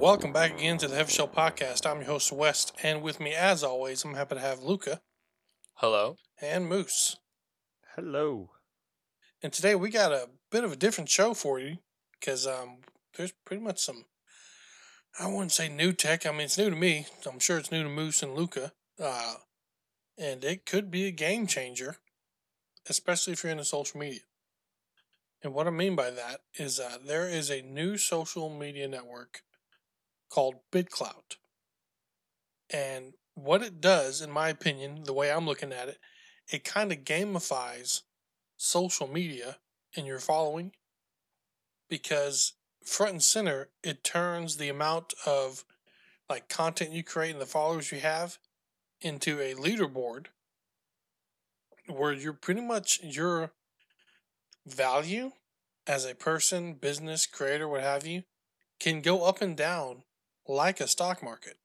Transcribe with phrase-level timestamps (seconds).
[0.00, 1.84] Welcome back again to the Heavy Shelf Podcast.
[1.84, 5.00] I'm your host, West, and with me, as always, I'm happy to have Luca
[5.74, 6.14] Hello.
[6.40, 7.16] and Moose.
[7.96, 8.50] Hello.
[9.42, 11.78] And today we got a bit of a different show for you
[12.12, 12.78] because um,
[13.16, 14.04] there's pretty much some,
[15.18, 16.24] I wouldn't say new tech.
[16.24, 17.06] I mean, it's new to me.
[17.28, 18.70] I'm sure it's new to Moose and Luca.
[19.02, 19.34] Uh,
[20.16, 21.96] and it could be a game changer,
[22.88, 24.20] especially if you're into social media.
[25.42, 29.42] And what I mean by that is uh, there is a new social media network
[30.28, 31.36] called BitClout.
[32.70, 35.98] And what it does, in my opinion, the way I'm looking at it,
[36.50, 38.02] it kind of gamifies
[38.56, 39.58] social media
[39.94, 40.72] in your following
[41.88, 45.64] because front and center, it turns the amount of
[46.28, 48.38] like content you create and the followers you have
[49.00, 50.26] into a leaderboard
[51.86, 53.52] where you're pretty much your
[54.66, 55.32] value
[55.86, 58.24] as a person, business, creator, what have you,
[58.78, 60.02] can go up and down
[60.48, 61.58] like a stock market.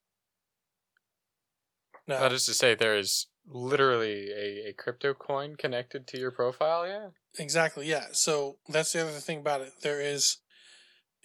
[2.07, 6.31] Now, That is to say, there is literally a, a crypto coin connected to your
[6.31, 6.85] profile.
[6.85, 7.09] Yeah.
[7.39, 7.87] Exactly.
[7.87, 8.07] Yeah.
[8.11, 9.73] So that's the other thing about it.
[9.81, 10.37] There is,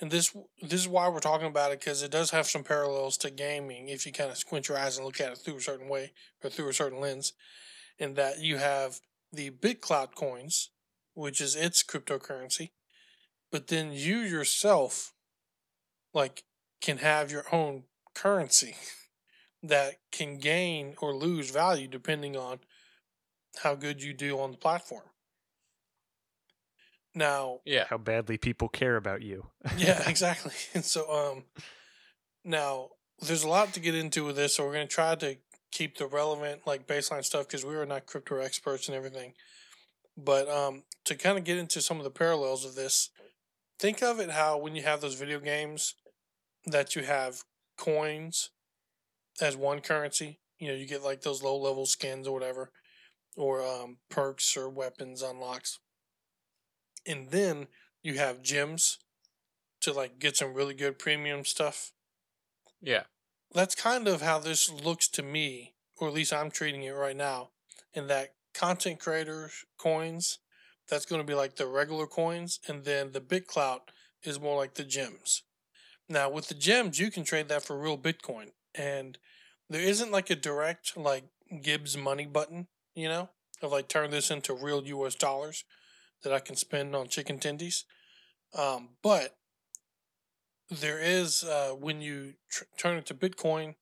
[0.01, 3.17] and this this is why we're talking about it because it does have some parallels
[3.19, 5.61] to gaming if you kind of squint your eyes and look at it through a
[5.61, 7.33] certain way or through a certain lens.
[7.99, 9.01] In that you have
[9.33, 10.71] the BitCloud coins,
[11.15, 12.71] which is its cryptocurrency,
[13.51, 15.15] but then you yourself,
[16.15, 16.45] like,
[16.81, 17.85] can have your own
[18.15, 18.77] currency
[19.63, 22.61] that can gain or lose value depending on
[23.63, 25.05] how good you do on the platform.
[27.15, 27.87] Now, Yeah.
[27.89, 29.47] How badly people care about you.
[29.77, 30.53] yeah, exactly.
[30.75, 31.45] And so, um,
[32.45, 35.37] now there's a lot to get into with this, so we're going to try to
[35.73, 39.35] keep the relevant, like baseline stuff because we are not crypto experts and everything.
[40.17, 43.11] But um, to kind of get into some of the parallels of this,
[43.79, 45.95] think of it how when you have those video games
[46.71, 47.43] that you have
[47.77, 48.51] coins
[49.41, 52.73] as one currency, you know, you get like those low level skins or whatever,
[53.37, 55.79] or um, perks or weapons unlocks.
[57.07, 57.69] And then
[58.03, 58.99] you have gems
[59.81, 61.93] to like get some really good premium stuff.
[62.81, 63.05] Yeah.
[63.55, 67.17] That's kind of how this looks to me, or at least I'm treating it right
[67.17, 67.51] now.
[67.95, 70.39] In that content creators coins,
[70.89, 73.81] that's going to be like the regular coins, and then the BitClout
[74.23, 75.43] is more like the gems.
[76.09, 79.19] Now with the gems, you can trade that for real Bitcoin, and
[79.69, 81.25] there isn't like a direct like
[81.63, 83.31] Gibbs money button, you know,
[83.63, 85.15] of like turn this into real U.S.
[85.15, 85.65] dollars
[86.23, 87.85] that I can spend on chicken tendies.
[88.55, 89.37] Um, but
[90.71, 93.75] there is uh, when you tr- turn it to Bitcoin,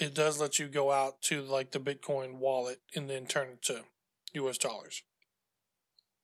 [0.00, 3.62] it does let you go out to like the Bitcoin wallet and then turn it
[3.62, 3.84] to
[4.34, 4.58] U.S.
[4.58, 5.02] dollars.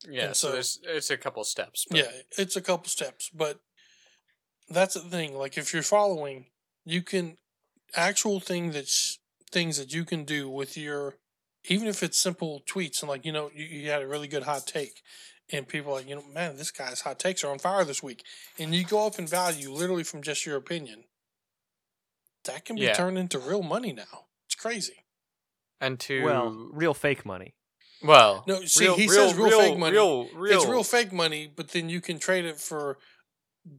[0.08, 0.26] Yeah.
[0.26, 1.86] And So, so- it's a couple steps.
[1.88, 3.60] But Yeah, it's a couple steps, but
[4.70, 5.34] that's the thing.
[5.34, 6.46] Like if you're following,
[6.84, 7.36] you can
[7.94, 9.18] actual thing that's
[9.50, 11.16] things that you can do with your
[11.68, 14.44] even if it's simple tweets and like you know you, you had a really good
[14.44, 15.02] hot take
[15.52, 18.00] and people are like you know man this guy's hot takes are on fire this
[18.02, 18.22] week
[18.58, 21.02] and you go up in value literally from just your opinion
[22.44, 22.94] that can be Yeah.
[22.94, 25.04] turned into real money now it's crazy
[25.80, 27.54] And to Well, real fake money.
[28.02, 29.96] well, No, see, he says real fake money.
[29.96, 32.98] Real, real, it's real fake money but then you can trade it for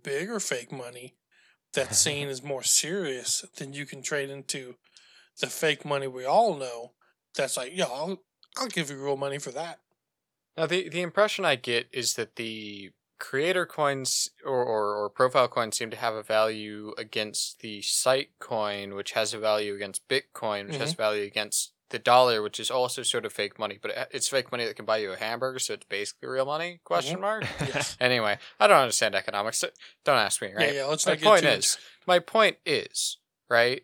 [0.03, 1.16] bigger fake money
[1.74, 4.75] that's seen as more serious than you can trade into
[5.40, 6.92] the fake money we all know
[7.36, 8.22] that's like yo I'll,
[8.58, 9.80] I'll give you real money for that.
[10.58, 15.48] Now, the the impression I get is that the creator coins or, or, or profile
[15.48, 20.07] coins seem to have a value against the site coin, which has a value against
[20.07, 21.01] Bitcoin, which has mm-hmm.
[21.01, 24.65] value against the dollar, which is also sort of fake money, but it's fake money
[24.65, 26.81] that can buy you a hamburger, so it's basically real money?
[26.83, 27.45] Question mark.
[27.67, 29.59] yes Anyway, I don't understand economics.
[29.59, 29.69] so
[30.03, 30.73] Don't ask me, right?
[30.73, 31.77] yeah yeah let's my not get point too is,
[32.07, 33.17] my point is,
[33.49, 33.83] right?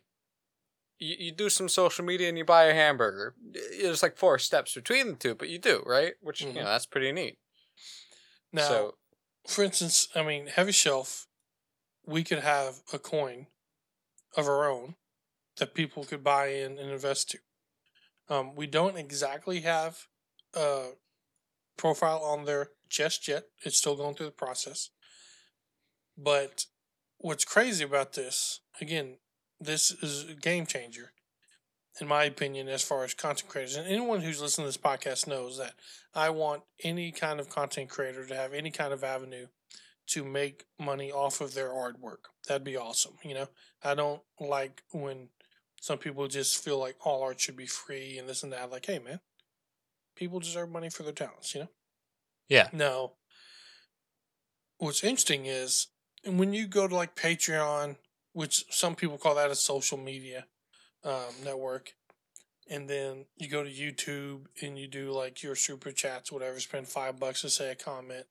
[1.00, 3.36] You, you do some social media and you buy a hamburger.
[3.80, 6.14] There's like four steps between the two, but you do, right?
[6.22, 6.56] Which Mhm.
[6.56, 7.38] you know that's pretty neat.
[8.52, 8.96] now so
[9.48, 11.28] for instance i mean heavy shelf
[12.06, 13.48] we could have a coin
[14.36, 14.96] of our own
[15.58, 17.40] that people could buy in and invest to
[18.30, 20.08] um, we don't exactly have
[20.56, 20.90] a
[21.78, 24.90] profile on there just yet it's still going through the process
[26.18, 26.66] but
[27.18, 29.18] what's crazy about this again
[29.60, 31.12] this is a game changer
[32.00, 35.28] in my opinion as far as content creators and anyone who's listening to this podcast
[35.28, 35.74] knows that
[36.16, 39.48] i want any kind of content creator to have any kind of avenue
[40.08, 42.30] to make money off of their artwork.
[42.48, 43.16] That'd be awesome.
[43.24, 43.48] You know,
[43.84, 45.30] I don't like when
[45.88, 48.70] some people just feel like all art should be free and this and that.
[48.70, 49.22] Like, hey, man,
[50.18, 51.70] people deserve money for their talents, you know?
[52.50, 52.68] Yeah.
[52.74, 53.14] Now,
[54.80, 55.88] what's interesting is
[56.26, 57.96] when you go to like Patreon,
[58.34, 60.48] which some people call that a social media
[61.06, 61.94] um, network,
[62.70, 66.90] and then you go to YouTube and you do like your super chats, whatever, spend
[66.90, 68.26] five bucks to say a comment,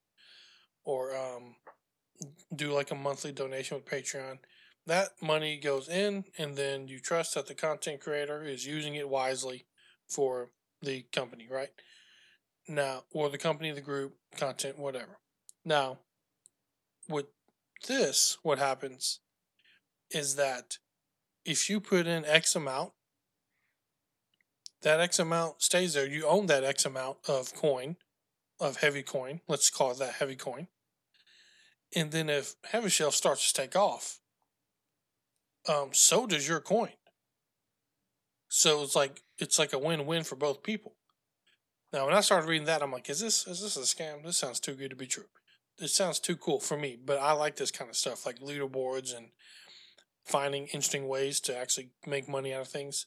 [0.83, 1.55] or um,
[2.55, 4.37] do like a monthly donation with Patreon.
[4.87, 9.09] That money goes in, and then you trust that the content creator is using it
[9.09, 9.65] wisely
[10.07, 10.51] for
[10.81, 11.71] the company, right?
[12.69, 15.19] Now, or the company, the group, content, whatever.
[15.65, 15.99] Now,
[17.09, 17.25] with
[17.87, 19.19] this, what happens
[20.09, 20.77] is that
[21.43, 22.93] if you put in X amount,
[24.83, 26.07] that X amount stays there.
[26.07, 27.97] You own that X amount of coin,
[28.59, 29.41] of heavy coin.
[29.47, 30.67] Let's call it that heavy coin.
[31.93, 34.19] And then if heavy shelf starts to take off,
[35.67, 36.93] um, so does your coin.
[38.49, 40.95] So it's like it's like a win-win for both people.
[41.93, 44.23] Now, when I started reading that, I'm like, is this is this a scam?
[44.23, 45.25] This sounds too good to be true.
[45.77, 49.15] This sounds too cool for me, but I like this kind of stuff, like leaderboards
[49.15, 49.27] and
[50.25, 53.05] finding interesting ways to actually make money out of things.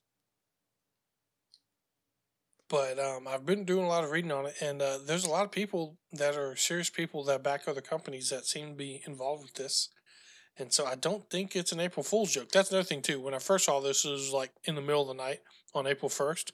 [2.68, 5.30] But um, I've been doing a lot of reading on it, and uh, there's a
[5.30, 9.02] lot of people that are serious people that back other companies that seem to be
[9.06, 9.88] involved with this.
[10.60, 12.50] And so I don't think it's an April Fool's joke.
[12.52, 13.20] That's another thing too.
[13.20, 15.40] When I first saw this, it was like in the middle of the night
[15.74, 16.52] on April first.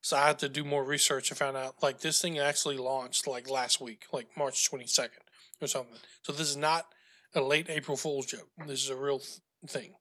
[0.00, 3.26] So I had to do more research and found out like this thing actually launched
[3.26, 5.22] like last week, like March twenty second
[5.60, 5.96] or something.
[6.22, 6.86] So this is not
[7.34, 8.48] a late April Fool's joke.
[8.66, 9.94] This is a real th- thing.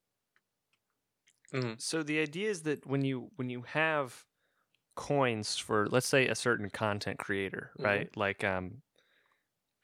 [1.80, 4.26] So the idea is that when you when you have
[4.96, 7.84] coins for let's say a certain content creator, Mhm.
[7.86, 8.18] right?
[8.18, 8.82] Like um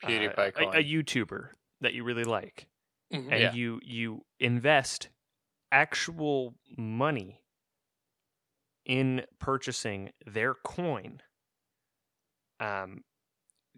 [0.03, 0.83] uh, PewDiePie a, a.
[0.83, 1.49] YouTuber
[1.81, 2.67] that you really like
[3.13, 3.29] Mhm.
[3.29, 3.53] and Yeah.
[3.53, 5.09] you you invest
[5.71, 7.41] actual money
[8.85, 11.21] in purchasing their coin
[12.59, 13.03] um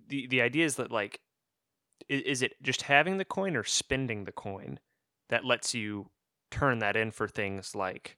[0.07, 1.21] the the idea is that like
[2.11, 4.79] i- is it just having the coin or spending the coin
[5.29, 6.11] that lets you
[6.51, 8.17] turn that in for things like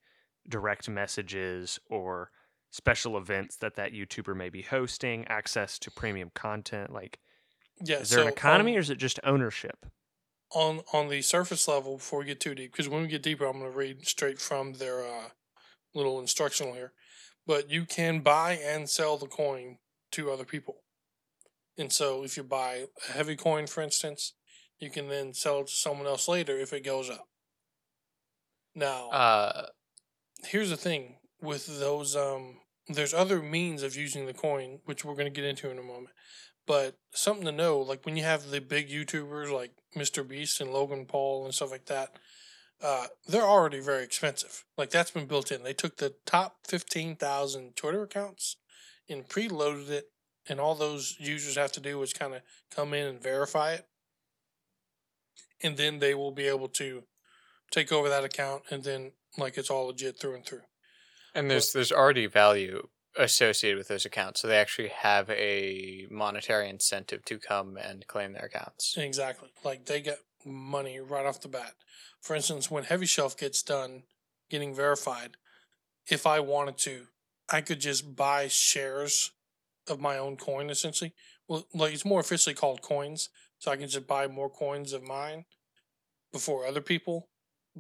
[0.49, 2.31] direct messages or
[2.71, 7.19] special events that that YouTuber may be hosting, access to premium content like
[7.81, 7.99] Yeah.
[8.01, 9.85] is there an economy on- or is it just ownership?
[10.51, 13.45] On on the surface level before we get too deep because when we get deeper
[13.45, 15.29] i'm going to read straight from their uh,
[15.93, 16.93] little instructional here.
[17.45, 19.77] But you can buy and sell the coin
[20.11, 20.83] to other people.
[21.77, 24.33] And so if you buy a heavy coin for instance
[24.79, 27.27] you can then sell it to someone else later if it goes up.
[28.75, 29.67] Now Uh,
[30.43, 35.13] here's the thing with those um there's other means of using the coin which we're
[35.13, 36.09] going to get into in a moment
[36.67, 40.71] but something to know like when you have the big youtubers like mr beast and
[40.71, 42.11] logan paul and stuff like that
[42.81, 44.63] uh, they're already very expensive.
[44.77, 45.63] Like that's been built in.
[45.63, 48.57] They took the top 15000 twitter accounts
[49.09, 50.11] and preloaded it
[50.47, 52.41] and all those users have to do is kind of
[52.73, 53.87] come in and verify it.
[55.61, 57.03] And then they will be able to
[57.71, 60.61] take over that account and then like it's all legit through and through.
[61.33, 66.69] And there's there's already value associated with those accounts, so they actually have a monetary
[66.69, 68.95] incentive to come and claim their accounts.
[68.97, 69.49] Exactly.
[69.63, 71.73] Like they get money right off the bat.
[72.21, 74.03] For instance, when Heavy Shelf gets done
[74.49, 75.37] getting verified,
[76.09, 77.07] if I wanted to,
[77.49, 79.31] I could just buy shares
[79.89, 81.13] of my own coin essentially.
[81.47, 85.03] Well, like it's more officially called coins, so I can just buy more coins of
[85.03, 85.45] mine
[86.31, 87.29] before other people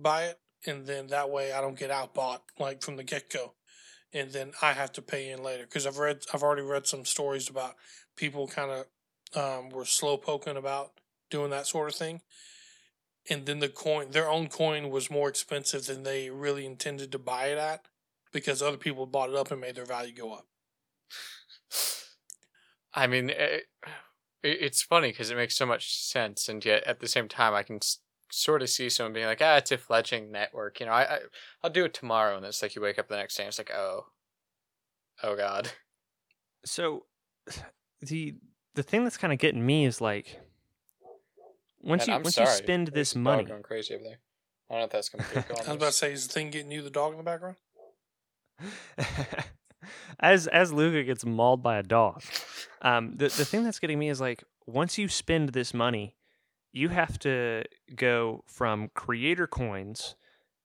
[0.01, 3.53] buy it, and then that way I don't get outbought like from the get go,
[4.17, 7.05] and then I have to pay in later because I've read I've already read some
[7.05, 7.75] stories about
[8.15, 8.85] people kind of
[9.35, 10.91] um, were slow poking about
[11.29, 12.21] doing that sort of thing.
[13.29, 17.19] And then the coin, their own coin was more expensive than they really intended to
[17.19, 17.87] buy it at
[18.31, 20.47] because other people bought it up and made their value go up.
[22.93, 23.65] I mean, it,
[24.43, 27.63] it's funny because it makes so much sense, and yet at the same time, I
[27.63, 27.79] can
[28.29, 31.19] sort of see someone being like, "Ah, it's a fledgling network." You know, I, I
[31.63, 33.57] I'll do it tomorrow, and it's like you wake up the next day, and it's
[33.57, 34.07] like, "Oh,
[35.23, 35.71] oh God."
[36.65, 37.05] So
[38.01, 38.35] the
[38.75, 40.39] the thing that's kind of getting me is like
[41.81, 44.19] once And you I'm once sorry, you spend there's this money going crazy over there.
[44.69, 46.49] I don't know if that's gonna be I was about to say, is the thing
[46.49, 47.55] getting you the dog in the background?
[50.19, 52.21] as as Luca gets mauled by a dog.
[52.81, 56.15] Um, the the thing that's getting me is like once you spend this money,
[56.77, 57.63] you have to
[57.95, 60.15] go from creator coins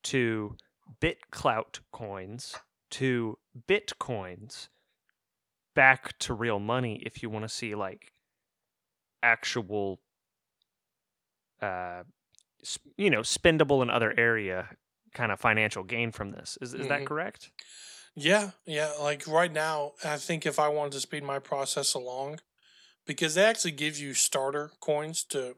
[0.04, 0.57] to
[1.00, 2.57] BitClout coins
[2.90, 4.69] to Bitcoins
[5.75, 8.12] back to real money if you want to see like
[9.23, 10.00] actual
[11.62, 12.02] uh,
[12.97, 14.69] you know, spendable in other area
[15.14, 16.59] kind of financial gain from this.
[16.61, 17.07] Is is that Mhm.
[17.07, 17.50] correct?
[18.14, 18.92] Yeah, yeah.
[19.00, 22.40] Like right now, I think if I wanted to speed my process along,
[23.07, 25.57] because they actually give you starter coins to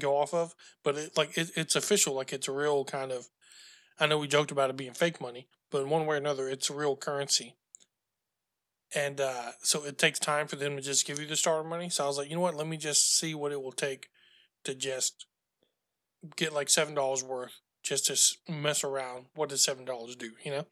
[0.00, 3.28] go off of, but it like it, it's official, like it's a real kind of.
[3.98, 6.48] I know we joked about it being fake money, but in one way or another,
[6.48, 7.56] it's a real currency.
[8.94, 11.90] And uh, so it takes time for them to just give you the starter money.
[11.90, 12.54] So I was like, you know what?
[12.54, 14.08] Let me just see what it will take
[14.64, 15.26] to just
[16.36, 19.26] get like seven dollars worth, just to mess around.
[19.34, 20.32] What does seven dollars do?
[20.44, 20.66] You know.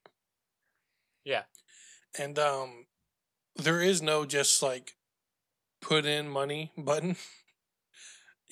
[1.25, 1.45] Yeah.
[2.19, 2.87] and um
[3.57, 4.95] there is no just like
[5.81, 7.17] put in money button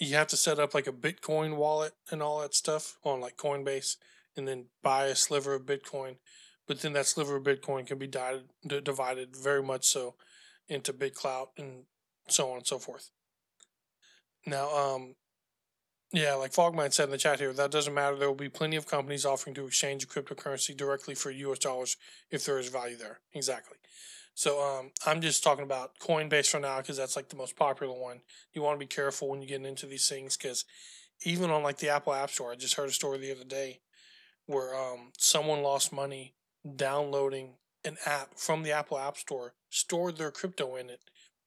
[0.08, 3.36] you have to set up like a bitcoin wallet and all that stuff on like
[3.36, 3.96] coinbase
[4.36, 6.16] and then buy a sliver of bitcoin
[6.66, 8.48] but then that sliver of bitcoin can be divided,
[8.84, 10.14] divided very much so
[10.68, 11.84] into bitclout and
[12.28, 13.10] so on and so forth
[14.46, 15.14] now um
[16.14, 18.16] yeah, like Fogmine said in the chat here, that doesn't matter.
[18.16, 21.96] There will be plenty of companies offering to exchange cryptocurrency directly for US dollars
[22.30, 23.20] if there is value there.
[23.32, 23.78] Exactly.
[24.34, 27.92] So um, I'm just talking about Coinbase for now because that's like the most popular
[27.92, 28.20] one.
[28.54, 30.64] You want to be careful when you get into these things because
[31.24, 33.80] even on like the Apple App Store, I just heard a story the other day
[34.46, 36.34] where um, someone lost money
[36.76, 41.00] downloading an app from the Apple App Store, stored their crypto in it,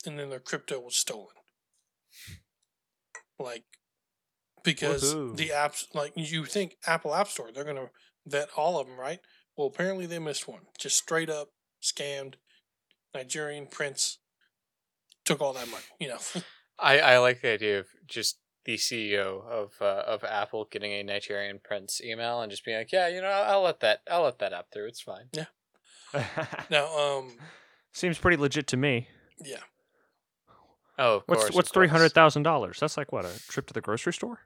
[0.06, 1.28] and then their crypto was stolen.
[3.40, 3.64] Like,
[4.64, 5.36] because Woohoo.
[5.36, 7.90] the apps, like you think Apple App Store, they're gonna
[8.26, 9.20] vet all of them, right?
[9.58, 10.62] Well, apparently they missed one.
[10.78, 11.50] Just straight up
[11.82, 12.36] scammed
[13.16, 14.20] Nigerian prince.
[15.26, 16.20] Took all that money, you know.
[16.80, 21.02] I, I like the idea of just the CEO of uh, of Apple getting a
[21.04, 24.24] Nigerian prince email and just being like, yeah, you know, I'll, I'll let that I'll
[24.24, 24.88] let that app through.
[24.88, 25.30] It's fine.
[25.34, 25.46] Yeah.
[26.70, 27.38] now, um,
[27.94, 29.08] Seems pretty legit to me.
[29.44, 29.58] yeah,
[30.98, 31.56] Oh, of What's course.
[31.56, 31.98] what's of three course.
[31.98, 32.78] hundred thousand dollars?
[32.80, 34.42] That's like what a trip to the grocery store.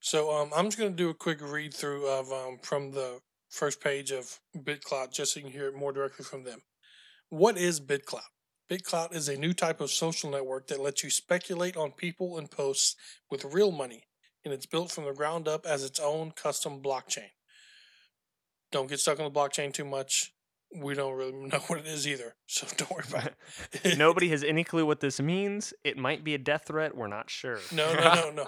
[0.00, 3.20] So um, I'm just going to do a quick read through of um, from the
[3.48, 6.60] first page of BitClout just so you can hear it more directly from them.
[7.34, 8.30] What is BitClout?
[8.70, 12.48] BitClout is a new type of social network that lets you speculate on people and
[12.48, 12.94] posts
[13.28, 14.04] with real money,
[14.44, 17.30] and it's built from the ground up as its own custom blockchain.
[18.70, 20.32] Don't get stuck on the blockchain too much.
[20.76, 23.32] We don't really know what it is either, so don't worry about
[23.82, 23.98] it.
[23.98, 25.74] Nobody has any clue what this means.
[25.82, 26.96] It might be a death threat.
[26.96, 27.58] We're not sure.
[27.72, 28.46] no, no, no, no.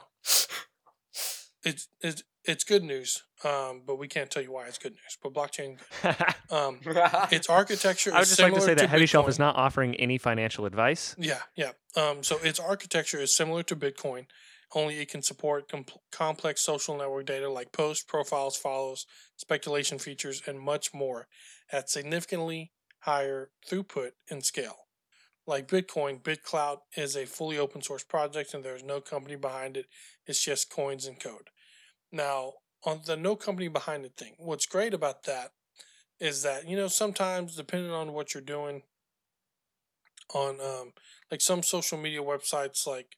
[1.64, 5.18] It's it's it's good news, um, but we can't tell you why it's good news.
[5.22, 5.78] But blockchain,
[6.52, 6.80] um,
[7.32, 8.12] its architecture.
[8.12, 10.66] I would is just like to say that Heavy Shelf is not offering any financial
[10.66, 11.14] advice.
[11.18, 11.72] Yeah, yeah.
[11.96, 14.26] Um, so its architecture is similar to Bitcoin,
[14.74, 20.42] only it can support com- complex social network data like posts, profiles, follows, speculation features,
[20.46, 21.28] and much more
[21.72, 24.76] at significantly higher throughput and scale.
[25.46, 29.86] Like Bitcoin, BitClout is a fully open source project and there's no company behind it.
[30.26, 31.50] It's just coins and code.
[32.12, 35.52] Now, on the no company behind it thing, what's great about that
[36.20, 38.82] is that, you know, sometimes depending on what you're doing
[40.34, 40.92] on um
[41.30, 43.16] like some social media websites like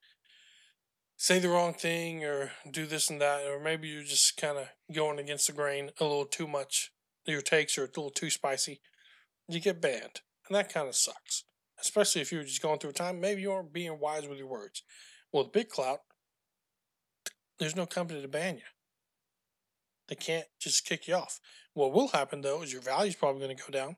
[1.16, 4.68] say the wrong thing or do this and that or maybe you're just kind of
[4.94, 6.92] going against the grain a little too much
[7.26, 8.80] your takes are a little too spicy
[9.48, 11.44] you get banned and that kind of sucks
[11.80, 14.48] especially if you're just going through a time maybe you aren't being wise with your
[14.48, 14.82] words.
[15.32, 15.98] Well with BitClout
[17.58, 18.62] there's no company to ban you
[20.08, 21.40] they can't just kick you off.
[21.74, 23.96] What will happen though is your value's probably going to go down.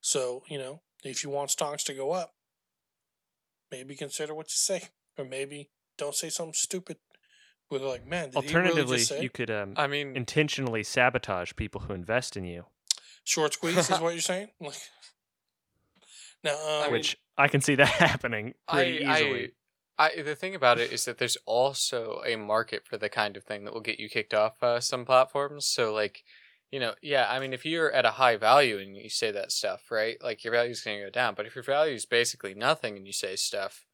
[0.00, 2.34] So you know if you want stocks to go up
[3.70, 6.96] maybe consider what you say or maybe don't say something stupid
[7.68, 10.16] where they're like man did he really Alternatively, just say you could um, I mean,
[10.16, 12.66] intentionally sabotage people who invest in you,
[13.24, 14.48] short squeeze is what you're saying?
[14.60, 14.80] Like
[16.42, 19.52] now um, I mean, which I can see that happening pretty I, easily.
[19.98, 23.36] I, I, the thing about it is that there's also a market for the kind
[23.36, 25.66] of thing that will get you kicked off uh, some platforms.
[25.66, 26.24] So, like,
[26.70, 29.52] you know, yeah, I mean, if you're at a high value and you say that
[29.52, 31.34] stuff, right, like your value's going to go down.
[31.34, 33.86] But if your value is basically nothing and you say stuff,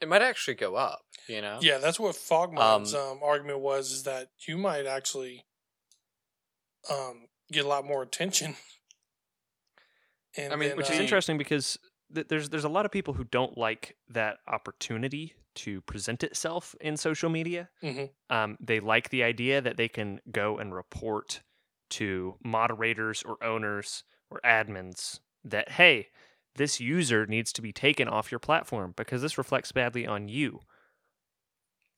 [0.00, 1.02] it might actually go up.
[1.26, 1.58] You know?
[1.62, 5.46] yeah that's what fogmine's um, argument was is that you might actually
[6.90, 8.56] um, get a lot more attention
[10.36, 12.92] and I mean, then, Which uh, is interesting because th- there's there's a lot of
[12.92, 17.68] people who don't like that opportunity to present itself in social media.
[17.82, 18.10] Mhm.
[18.30, 21.42] Um, they like the idea that they can go and report
[21.90, 26.08] to moderators or owners or admins that hey,
[26.56, 30.60] this user needs to be taken off your platform because this reflects badly on you.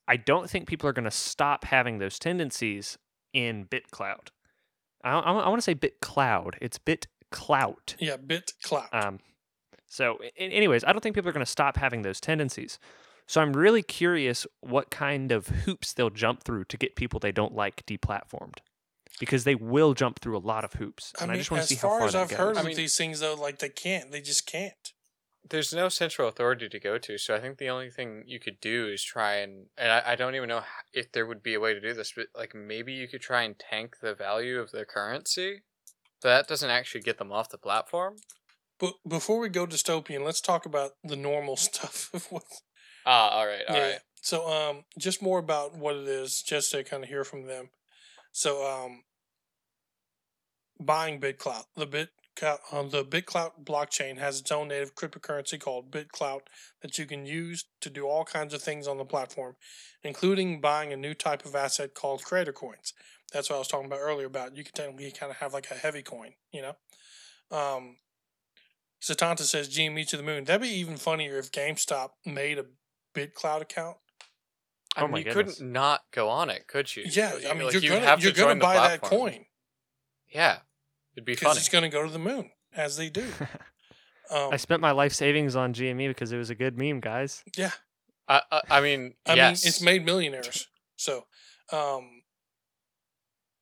[0.08, 2.96] I don't think people are going to stop having those tendencies
[3.32, 4.28] in BitCloud.
[5.02, 6.54] I, I, I want to say BitCloud.
[6.61, 7.96] It's BitClout.
[7.99, 9.18] yeah bit clout Um,
[9.96, 12.78] so, anyways, I don't think people are going to stop having those tendencies.
[13.26, 17.32] So I'm really curious what kind of hoops they'll jump through to get people they
[17.32, 18.58] don't like deplatformed.
[19.18, 21.12] Because they will jump through a lot of hoops.
[21.18, 22.38] I And I, mean, just want as to see how far far as I've goes.
[22.38, 24.12] heard I of mean- these things, though, like they can't.
[24.12, 24.92] They just can't.
[25.48, 28.60] There's no central authority to go to, so I think the only thing you could
[28.60, 30.62] do is try and and I, I don't even know
[30.92, 33.42] if there would be a way to do this, but like maybe you could try
[33.44, 35.62] and tank the value of their currency.
[36.20, 38.16] But that doesn't actually get them off the platform.
[38.78, 42.11] But before we go dystopian, let's talk about the normal stuff.
[42.12, 42.45] of what-
[43.04, 43.88] Ah, all right, all right.
[43.90, 43.99] yeah.
[44.21, 47.71] So, um, just more about what it is, just to kind of hear from them.
[48.33, 49.04] So, um,
[50.80, 52.11] buying BitClout, the Bit
[52.42, 56.40] uh, the BitClout blockchain has its own native cryptocurrency called BitClout
[56.83, 59.56] that you can use to do all kinds of things on the platform,
[60.02, 62.92] including buying a new type of asset called Creator Coins.
[63.33, 64.26] That's what I was talking about earlier.
[64.26, 66.76] About you can technically kind of have like a heavy coin, you know.
[67.56, 67.97] Um,
[69.06, 70.42] Satanta says GME to the moon.
[70.44, 72.64] That'd be even funnier if GameStop made a
[73.14, 73.98] BitClout account.
[74.96, 75.56] I Oh mean, my you goodness.
[75.58, 77.04] couldn't not go on it, could you?
[77.08, 79.46] Yeah, I mean like, you're gonna have you're gonna buy that coin
[80.34, 80.58] Yeah,
[81.14, 81.58] it'd be because funny.
[81.58, 83.26] it's gonna go to the moon as they do.
[84.28, 87.44] Um, I spent my life savings on GME because it was a good meme, guys.
[87.56, 87.70] yeah,
[88.26, 89.62] I, I, I mean, I yes.
[89.62, 90.66] mean it's made millionaires.
[90.96, 91.26] So,
[91.72, 92.22] um,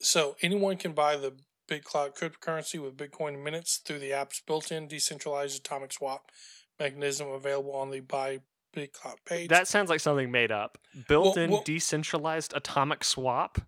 [0.01, 1.35] so anyone can buy the
[1.69, 6.31] BitClout cryptocurrency with Bitcoin minutes through the app's built-in decentralized atomic swap
[6.79, 8.41] mechanism available on the Buy
[8.77, 9.49] BitClout page.
[9.49, 10.79] That sounds like something made up.
[11.09, 13.59] Built-in well- decentralized atomic swap.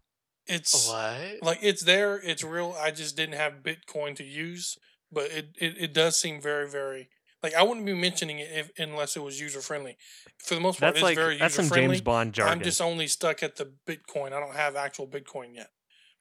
[0.47, 1.43] it's What?
[1.43, 4.77] like it's there it's real i just didn't have bitcoin to use
[5.11, 7.09] but it, it, it does seem very very
[7.43, 9.97] like i wouldn't be mentioning it if, unless it was user friendly
[10.39, 12.59] for the most part That's it's like very that's user some friendly James Bond jargon.
[12.59, 15.71] i'm just only stuck at the bitcoin i don't have actual bitcoin yet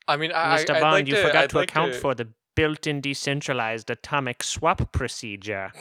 [0.08, 0.72] I mean, I, Mr.
[0.76, 3.90] I'd Bond, like you to, forgot I'd to like account to- for the built-in decentralized
[3.90, 5.72] atomic swap procedure.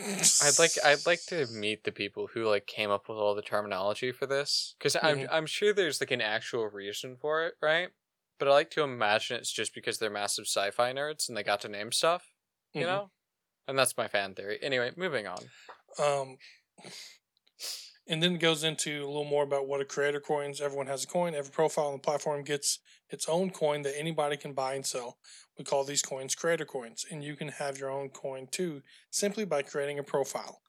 [0.42, 3.42] I'd like I'd like to meet the people who like came up with all the
[3.42, 5.28] terminology for this because I'm Mhm.
[5.30, 7.90] I'm sure there's like an actual reason for it, right?
[8.40, 11.60] But I like to imagine it's just because they're massive sci-fi nerds and they got
[11.60, 12.26] to name stuff,
[12.72, 12.86] you Mhm.
[12.86, 13.10] know.
[13.68, 14.58] And that's my fan theory.
[14.60, 15.48] Anyway, moving on.
[16.00, 16.38] Um,
[18.08, 20.60] and then it goes into a little more about what a creator coins.
[20.60, 21.34] Everyone has a coin.
[21.34, 22.80] Every profile on the platform gets
[23.14, 25.16] its own coin that anybody can buy and sell.
[25.58, 29.46] We call these coins creator coins, and you can have your own coin too simply
[29.46, 30.60] by creating a profile.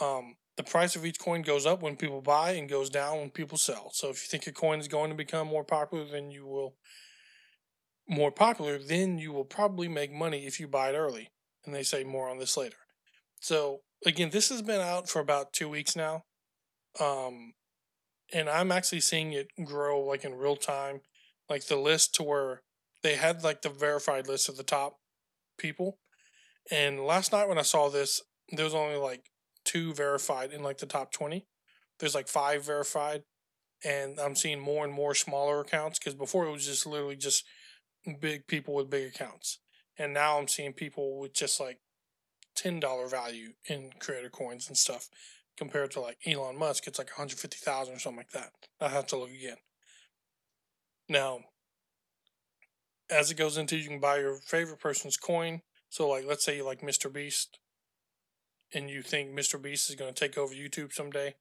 [0.00, 3.30] Um, the price of each coin goes up when people buy and goes down when
[3.30, 3.90] people sell.
[3.92, 6.74] So if you think a coin is going to become more popular, then you will
[8.08, 11.30] more popular, then you will probably make money if you buy it early.
[11.64, 12.76] And they say more on this later.
[13.40, 16.24] So again, this has been out for about two weeks now.
[17.00, 17.54] Um,
[18.32, 21.00] and I'm actually seeing it grow like in real time,
[21.48, 22.62] like the list to where
[23.02, 24.98] they had like the verified list of the top
[25.58, 25.98] people.
[26.70, 29.30] And last night when I saw this, there was only like
[29.64, 31.46] two verified in like the top 20.
[31.98, 33.22] There's like five verified.
[33.84, 37.44] And I'm seeing more and more smaller accounts because before it was just literally just
[38.20, 39.58] big people with big accounts.
[39.98, 41.80] And now I'm seeing people with just like
[42.56, 45.08] ten dollar value in creator coins and stuff
[45.56, 48.52] compared to like Elon Musk, it's like one hundred fifty thousand or something like that.
[48.80, 49.56] I have to look again.
[51.08, 51.40] Now,
[53.10, 55.62] as it goes into, you can buy your favorite person's coin.
[55.88, 57.12] So, like, let's say you like Mr.
[57.12, 57.58] Beast,
[58.72, 59.60] and you think Mr.
[59.60, 61.34] Beast is going to take over YouTube someday.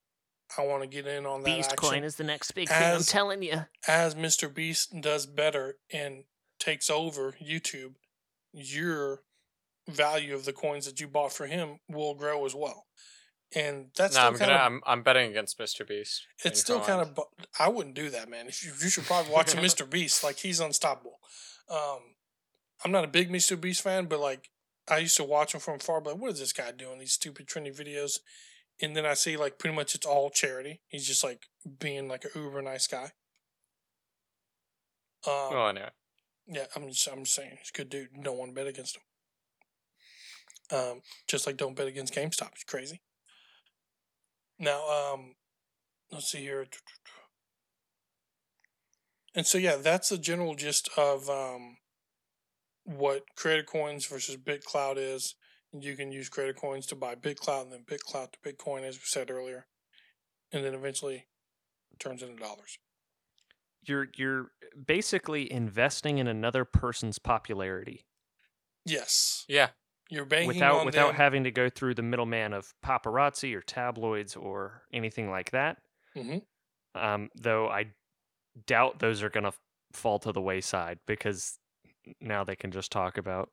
[0.58, 2.96] I want to get in on that Beast action coin is the next big thing.
[2.96, 3.66] I'm telling you.
[3.88, 4.54] as Mr.
[4.54, 6.26] Beast does better and
[6.60, 7.96] takes over YouTube,
[8.52, 9.22] your
[9.90, 12.86] value of the coins that you bought for him will grow as well.
[13.56, 15.88] And that's no, I'm gonna of I'm I'm betting against Mr.
[15.88, 16.26] Beast.
[16.44, 17.20] it's still kind of
[17.60, 18.48] I wouldn't do that, man.
[18.48, 19.88] If you, you should probably watch Mr.
[19.88, 21.20] Beast, like he's unstoppable.
[21.70, 22.00] Um,
[22.84, 23.60] I'm not a big Mr.
[23.60, 24.50] Beast fan, but like
[24.90, 26.02] I used to watch him from far.
[26.02, 26.98] But what is this guy doing?
[27.00, 28.20] These stupid trendy videos,
[28.82, 30.82] and then I see like pretty much it's all charity.
[30.88, 31.44] He's just like
[31.80, 33.12] being like a uber nice guy.
[35.26, 35.90] Um, Oh, anyway.
[36.48, 38.10] yeah, I'm just I'm just saying he's a good dude.
[38.24, 39.04] Don't want to bet against him.
[40.78, 42.52] Um, just like don't bet against GameStop.
[42.54, 43.02] It's crazy.
[44.60, 45.36] Now, um,
[46.12, 46.66] let's see here.
[49.36, 51.78] And so yeah, that's the general gist of um,
[52.84, 55.36] what Creator Coins versus BitCloud is.
[55.72, 58.96] And you can use Creator Coins to buy BitCloud and then BitCloud to Bitcoin, as
[58.96, 59.66] we said earlier,
[60.52, 61.26] and then eventually
[62.00, 62.78] turns into dollars.
[63.82, 64.52] You're you're
[64.86, 68.06] basically investing in another person's popularity
[68.86, 69.70] Yes, Yeah.
[70.14, 71.16] You're banking without without them.
[71.16, 75.82] having to go through the middleman of paparazzi or tabloids or anything like that.
[76.16, 76.44] Mhm.
[76.96, 77.94] Um, though I
[78.68, 79.60] doubt those are gonna f-
[79.94, 81.58] fall to the wayside because
[82.22, 83.52] now they can just talk about,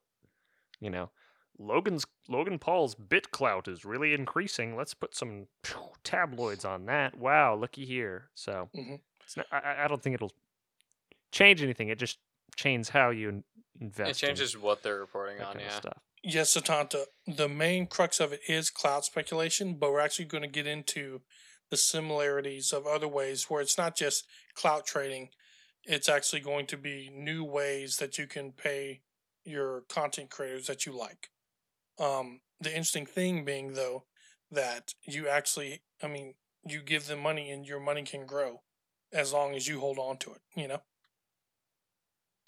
[0.81, 1.11] you know,
[1.59, 4.77] Logan's Logan Paul's bit clout is really increasing.
[4.77, 5.47] Let's put some
[6.05, 7.17] tabloids on that.
[7.17, 8.31] Wow, looky here.
[8.35, 9.01] So Mhm.
[9.23, 10.33] it's not, I, I don't think it'll
[11.33, 11.89] change anything.
[11.89, 12.19] It just
[12.57, 13.43] changes how you
[13.81, 14.23] invest.
[14.23, 15.59] It in changes what they're reporting on.
[15.59, 15.69] Yeah.
[15.71, 16.03] stuff.
[16.23, 17.07] Yes, Satanta.
[17.27, 21.23] The main crux of it is clout speculation, but we're actually going to get into
[21.71, 25.31] the similarities of other ways where it's not just clout trading.
[25.85, 29.01] It's actually going to be new ways that you can pay
[29.45, 31.31] your content creators that you like.
[31.99, 34.05] Um, the interesting thing being, though,
[34.51, 36.35] that you actually, I mean,
[36.67, 38.61] you give them money and your money can grow
[39.11, 40.83] as long as you hold on to it, you know?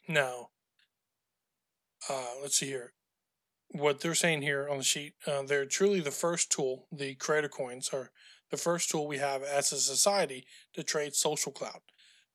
[0.06, 0.50] Now,
[2.10, 2.92] uh, let's see here
[3.72, 7.48] what they're saying here on the sheet, uh, they're truly the first tool, the creator
[7.48, 8.10] coins are
[8.50, 11.82] the first tool we have as a society to trade social clout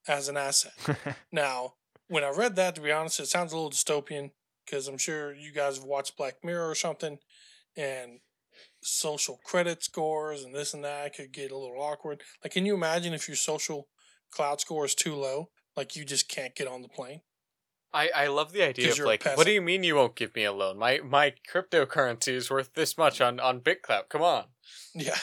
[0.07, 0.73] as an asset.
[1.31, 1.75] now,
[2.07, 4.31] when I read that, to be honest, it sounds a little dystopian
[4.65, 7.19] because I'm sure you guys have watched Black Mirror or something
[7.75, 8.19] and
[8.81, 12.21] social credit scores and this and that could get a little awkward.
[12.43, 13.87] Like, can you imagine if your social
[14.31, 15.49] clout score is too low?
[15.75, 17.21] Like, you just can't get on the plane?
[17.97, 20.43] I, I love the idea of like, what do you mean you won't give me
[20.43, 20.77] a loan?
[20.77, 24.09] My my cryptocurrency is worth this much on on BitClout.
[24.09, 24.45] Come on.
[24.93, 25.17] Yeah.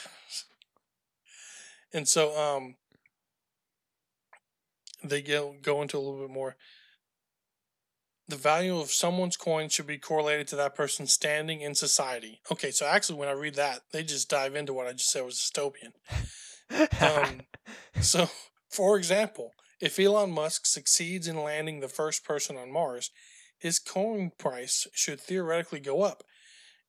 [1.92, 2.74] And so um
[5.04, 6.56] they go go into a little bit more.
[8.26, 12.40] The value of someone's coin should be correlated to that person's standing in society.
[12.50, 15.24] Okay, so actually when I read that, they just dive into what I just said
[15.24, 15.92] was dystopian.
[17.00, 17.42] Um,
[18.00, 18.30] so,
[18.70, 19.52] for example,
[19.84, 23.10] if Elon Musk succeeds in landing the first person on Mars,
[23.58, 26.22] his coin price should theoretically go up.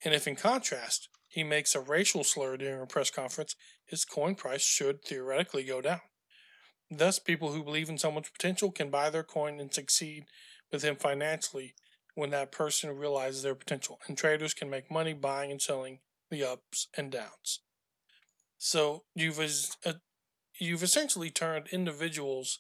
[0.06, 4.36] And if, in contrast, he makes a racial slur during a press conference, his coin
[4.36, 6.00] price should theoretically go down.
[6.90, 10.28] Thus, people who believe in someone's potential can buy their coin and succeed
[10.72, 11.76] with him financially
[12.14, 14.00] when that person realizes their potential.
[14.08, 16.00] And traders can make money buying and selling
[16.32, 17.60] the ups and downs.
[18.58, 19.40] So you've
[19.86, 19.94] uh,
[20.62, 22.60] you've essentially turned individuals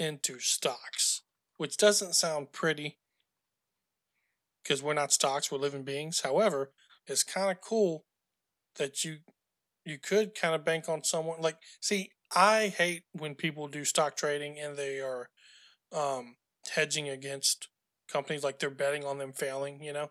[0.00, 1.22] into stocks,
[1.56, 2.98] which doesn't sound pretty
[4.62, 6.20] because we're not stocks, we're living beings.
[6.22, 6.72] However,
[7.06, 8.04] it's kind of cool
[8.76, 9.18] that you
[9.84, 14.16] you could kind of bank on someone like see i hate when people do stock
[14.16, 15.28] trading and they are
[15.92, 16.36] um
[16.74, 17.68] hedging against
[18.10, 20.10] companies like they're betting on them failing you know?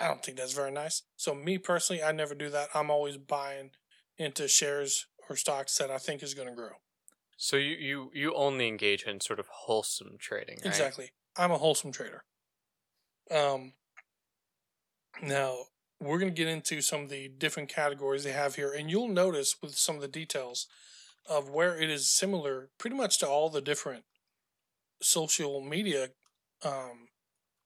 [0.00, 1.02] I don't think that's very nice.
[1.16, 2.68] So me personally i never do that.
[2.74, 3.70] I'm always buying
[4.18, 6.81] into shares or stocks that i think is going to grow
[7.42, 10.66] So you, you you only engage in sort of wholesome trading, right?
[10.66, 11.10] Exactly.
[11.36, 12.22] I'm a wholesome trader.
[13.32, 13.72] Um,
[15.20, 15.56] now
[16.00, 19.08] we're going to get into some of the different categories they have here, and you'll
[19.08, 20.68] notice with some of the details
[21.28, 24.04] of where it is similar, pretty much to all the different
[25.00, 26.10] social media
[26.64, 27.08] um,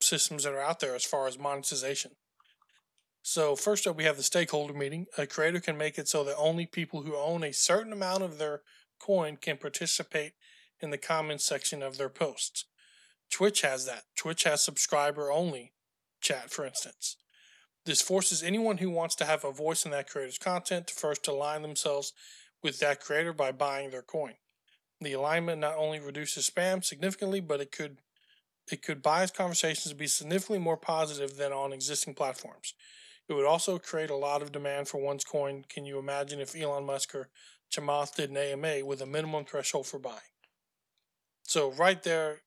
[0.01, 2.13] systems that are out there as far as monetization.
[3.21, 5.05] So first up, we have the stakeholder meeting.
[5.19, 8.39] A creator can make it so that only people who own a certain amount of
[8.39, 8.63] their
[8.99, 10.33] coin can participate
[10.81, 12.65] in the comments section of their posts.
[13.31, 14.05] Twitch has that.
[14.17, 15.73] Twitch has subscriber only
[16.21, 17.17] chat, for instance.
[17.85, 21.29] This forces anyone who wants to have a voice in that creator's content to first
[21.29, 22.13] align themselves
[22.63, 24.35] with that creator by buying their coin.
[25.01, 27.99] The alignment not only reduces spam significantly, but it could
[28.73, 32.75] it could bias conversations to be significantly more positive than on existing platforms.
[33.29, 35.65] It would also create a lot of demand for one's coin.
[35.69, 37.29] Can you imagine if Elon Musk or
[37.73, 40.21] Chamath did an AMA with a minimum threshold for buying?
[41.43, 42.43] So right there,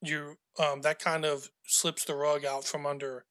[0.00, 3.24] you um, that kind of slips the rug out from under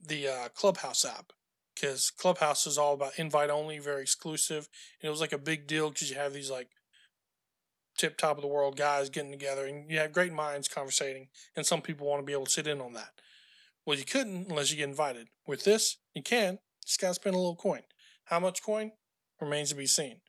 [0.00, 1.32] the uh, Clubhouse app
[1.74, 4.68] because Clubhouse is all about invite only, very exclusive,
[5.00, 6.68] and it was like a big deal because you have these like
[7.96, 11.66] tip top of the world guys getting together and you have great minds conversating, and
[11.66, 13.10] some people want to be able to sit in on that.
[13.84, 15.28] Well, you couldn't unless you get invited.
[15.46, 16.58] With this, you can.
[16.84, 17.82] Just gotta spend a little coin.
[18.24, 18.92] How much coin
[19.40, 20.20] remains to be seen.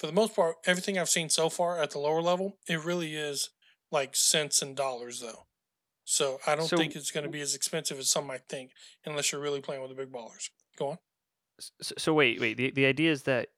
[0.00, 3.14] For the most part, everything I've seen so far at the lower level, it really
[3.14, 3.50] is
[3.92, 5.44] like cents and dollars though.
[6.04, 8.72] So I don't So- think it's going to be as expensive as some might think,
[9.04, 10.48] unless you're really playing with the big ballers.
[10.78, 10.98] Go on.
[11.60, 12.56] So, so wait, wait.
[12.56, 13.50] The the idea is that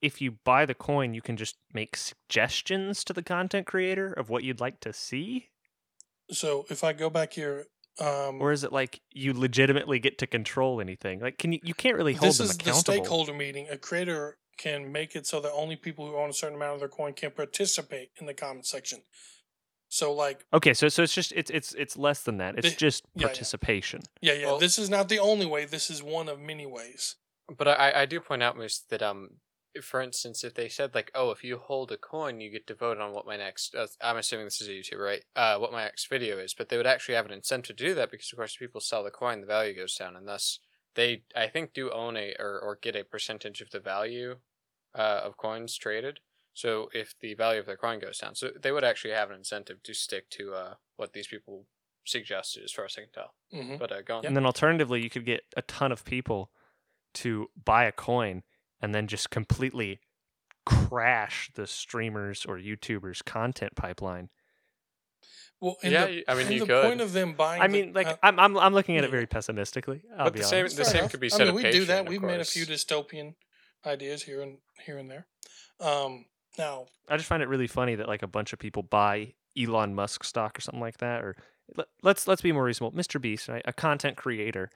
[0.00, 4.30] if you buy the coin, you can just make suggestions to the content creator of
[4.30, 5.50] what you'd like to see,
[6.30, 7.66] So if I go back here,
[7.98, 11.20] um, or is it like you legitimately get to control anything?
[11.20, 12.80] Like, can you you can't really hold this them is the accountable?
[12.94, 13.68] stakeholder meeting.
[13.68, 16.80] A creator can make it so that only people who own a certain amount of
[16.80, 19.02] their coin can participate in the comment section.
[19.88, 22.56] So like, Okay, so so it's just it's it's it's less than that.
[22.58, 23.26] It's The- just yeah, yeah.
[23.26, 24.00] participation.
[24.20, 25.64] yeah, yeah, Well- this is not the only way.
[25.66, 27.16] This is one of many ways.
[27.54, 29.40] But I, I do point out, Moose, that um,
[29.82, 32.74] for instance, if they said like, "Oh, if you hold a coin, you get to
[32.74, 35.22] vote on what my next," uh, I'm assuming this is a YouTube, right?
[35.36, 37.94] Uh, what my next video is, but they would actually have an incentive to do
[37.94, 40.60] that because, of course, people sell the coin, the value goes down, and thus
[40.94, 44.36] they, I think, do own a or or get a percentage of the value
[44.94, 46.20] uh, of coins traded.
[46.54, 49.36] So if the value of their coin goes down, so they would actually have an
[49.36, 51.66] incentive to stick to uh, what these people
[52.04, 53.34] suggested, as far as I can tell.
[53.50, 54.26] hmm But uh, go on.
[54.26, 56.50] And then alternatively, you could get a ton of people
[57.14, 58.42] to buy a coin
[58.80, 60.00] and then just completely
[60.66, 64.28] crash the streamers or YouTubers content pipeline.
[65.62, 66.84] Well, and Yeah, the, I mean, and you the could.
[66.84, 67.62] point of them buying.
[67.62, 70.02] I the- mean, like uh, I'm I'm I'm looking at it very pessimistically.
[70.18, 70.76] I'll But be the same- honest.
[70.76, 71.10] the fair same enough.
[71.12, 71.40] could be said.
[71.42, 72.08] I mean, of we do that.
[72.08, 73.34] We've made a few dystopian
[73.86, 75.26] ideas here and here and there.
[75.80, 76.26] Um,
[76.58, 79.94] now, I just find it really funny that like a bunch of people buy Elon
[79.94, 81.36] Musk stock or something like that, or
[81.76, 82.98] let- let's let's be more reasonable.
[82.98, 83.20] Mr.
[83.20, 84.68] Beast, right, a content creator,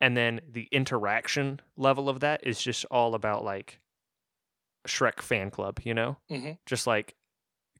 [0.00, 3.78] and then the interaction level of that is just all about like
[4.86, 6.58] Shrek fan club, you know, Mhm.
[6.66, 7.14] just like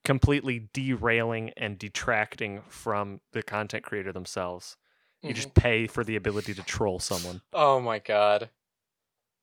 [0.05, 4.77] completely derailing and detracting from the content creator themselves.
[5.23, 5.35] You mhm.
[5.35, 7.41] just pay for the ability to troll someone.
[7.53, 8.51] Oh my god.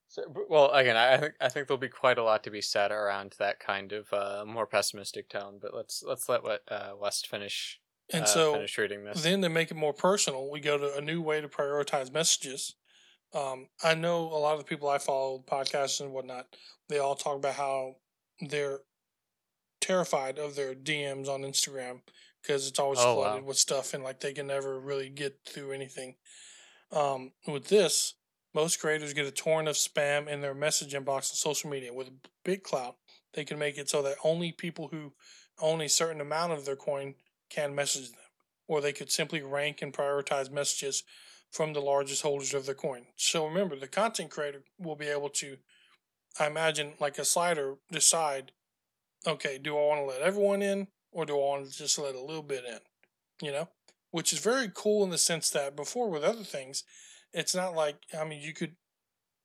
[0.07, 2.61] So, well, again, I I think I think there'll be quite a lot to be
[2.61, 5.57] said around that kind of uh, more pessimistic tone.
[5.61, 7.79] But let's let's let what uh, West finish
[8.11, 9.23] and uh, so finish reading this.
[9.23, 12.75] then to make it more personal, we go to a new way to prioritize messages.
[13.33, 16.47] Um, I know a lot of the people I follow, podcasts and whatnot,
[16.89, 17.95] they all talk about how
[18.41, 18.81] they're
[19.81, 22.01] terrified of their DMs on Instagram
[22.41, 23.47] because it's always Oh, flooded wow.
[23.47, 26.15] with stuff and like they can never really get through anything.
[26.91, 28.15] Um, with this,
[28.53, 31.93] most creators get a torrent of spam in their message inbox on social media.
[31.93, 32.09] With
[32.45, 32.95] BitClout,
[33.33, 35.13] they can make it so that only people who
[35.59, 37.15] own a certain amount of their coin
[37.49, 38.17] can message them
[38.67, 41.03] or they could simply rank and prioritize messages
[41.51, 43.05] from the largest holders of their coin.
[43.17, 45.57] So remember, the content creator will be able to,
[46.39, 48.53] I imagine, like a slider, decide,
[49.27, 52.15] okay, do I want to let everyone in or do I want to just let
[52.15, 52.79] a little bit in?
[53.45, 53.69] You know,
[54.11, 56.83] which is very cool in the sense that before with other things,
[57.33, 58.75] it's not like, I mean, you could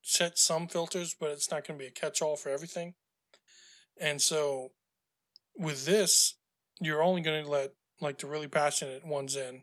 [0.02, 2.94] set some filters, but it's not going to be a catch all for everything.
[4.00, 4.72] And so
[5.56, 6.34] with this,
[6.80, 9.62] you're only going to let like the really passionate ones in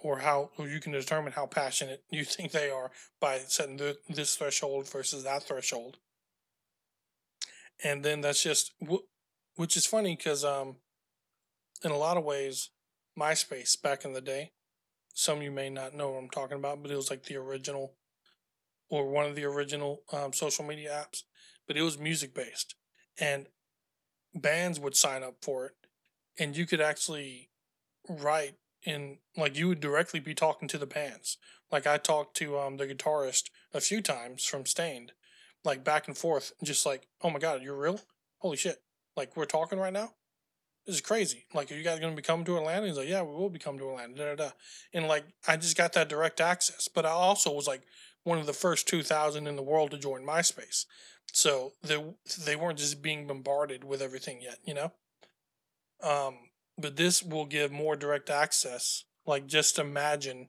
[0.00, 3.96] or how or you can determine how passionate you think they are by setting the,
[4.08, 5.98] this threshold versus that threshold
[7.84, 8.72] and then that's just
[9.56, 10.76] which is funny because um
[11.84, 12.70] in a lot of ways
[13.18, 14.52] myspace back in the day
[15.12, 17.36] some of you may not know what i'm talking about but it was like the
[17.36, 17.94] original
[18.88, 21.22] or one of the original um, social media apps
[21.66, 22.74] but it was music based
[23.18, 23.46] and
[24.34, 25.72] bands would sign up for it
[26.38, 27.50] and you could actually
[28.08, 31.38] write in like you would directly be talking to the bands.
[31.70, 35.12] Like I talked to um the guitarist a few times from Staind,
[35.66, 38.00] like back and forth, just like, oh my god, you're real?
[38.38, 38.80] Holy shit!
[39.16, 40.12] Like we're talking right now.
[40.86, 41.46] This is crazy.
[41.52, 42.86] Like, are you guys gonna be coming to Atlanta?
[42.86, 44.14] He's like, yeah, we will be coming to Atlanta.
[44.14, 44.50] Da, da, da.
[44.94, 46.88] And like, I just got that direct access.
[46.88, 47.82] But I also was like
[48.22, 50.86] one of the first two thousand in the world to join MySpace,
[51.32, 52.02] so they
[52.44, 54.92] they weren't just being bombarded with everything yet, you know.
[56.02, 56.36] Um,
[56.78, 59.04] but this will give more direct access.
[59.26, 60.48] Like, just imagine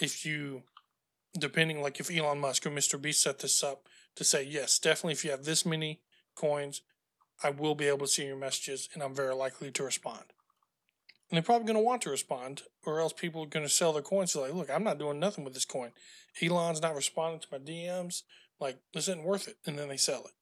[0.00, 0.62] if you,
[1.36, 3.00] depending, like if Elon Musk or Mr.
[3.00, 6.02] Beast set this up to say, yes, definitely, if you have this many
[6.34, 6.82] coins,
[7.42, 10.24] I will be able to see your messages and I'm very likely to respond.
[11.30, 13.92] And they're probably going to want to respond, or else people are going to sell
[13.92, 14.32] their coins.
[14.32, 15.92] So like, look, I'm not doing nothing with this coin.
[16.42, 18.22] Elon's not responding to my DMs.
[18.60, 19.58] Like, this isn't worth it.
[19.66, 20.32] And then they sell it.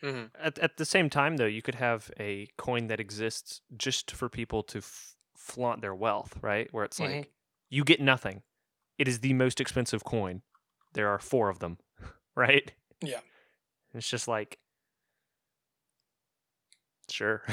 [0.00, 4.10] hmm At, at the same time, though, you could have a coin that exists just
[4.10, 6.72] for people to f- flaunt their wealth, right?
[6.72, 7.18] Where it's Mhm.
[7.18, 7.32] like,
[7.70, 8.42] you get nothing.
[8.98, 10.42] It is the most expensive coin.
[10.94, 11.78] There are four of them,
[12.36, 12.70] right?
[13.00, 13.20] Yeah.
[13.94, 14.58] It's just like,
[17.10, 17.42] sure.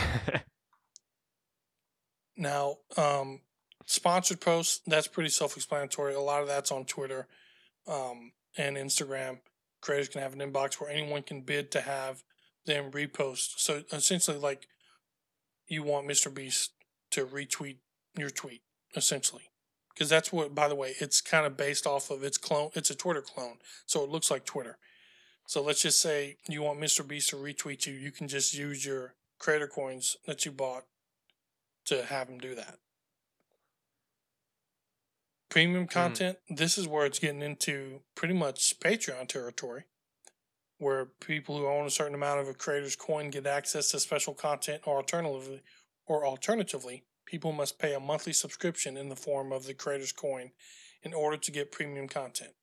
[2.40, 3.42] Now, um,
[3.86, 6.16] sponsored posts, that's pretty self explanatory.
[6.16, 7.28] A lot of that's on Twitter
[7.86, 9.40] um, and Instagram.
[9.82, 12.24] Creators can have an inbox where anyone can bid to have
[12.66, 13.60] them repost.
[13.60, 14.68] So essentially, like
[15.68, 16.34] you want Mr.
[16.34, 16.72] Beast
[17.12, 17.78] to retweet
[18.18, 18.62] your tweet,
[18.96, 19.49] essentially.
[20.00, 22.70] Because that's what, by the way, it's kind of based off of its clone.
[22.74, 23.58] It's a Twitter clone.
[23.86, 24.78] So it looks like Twitter.
[25.46, 27.06] So let's just say you want Mr.
[27.06, 27.92] Beast to retweet you.
[27.92, 30.86] You can just use your creator coins that you bought
[31.88, 32.78] to have him do that.
[35.50, 35.90] Premium hmm.
[35.90, 39.84] content, this is where it's getting into pretty much Patreon territory,
[40.78, 44.34] where people who own a certain amount of a creator's coin get access to special
[44.34, 45.62] content, or alternatively,
[46.06, 50.52] or alternatively, people must pay a monthly subscription in the form of the creator's coin
[51.04, 52.54] in order to get premium content.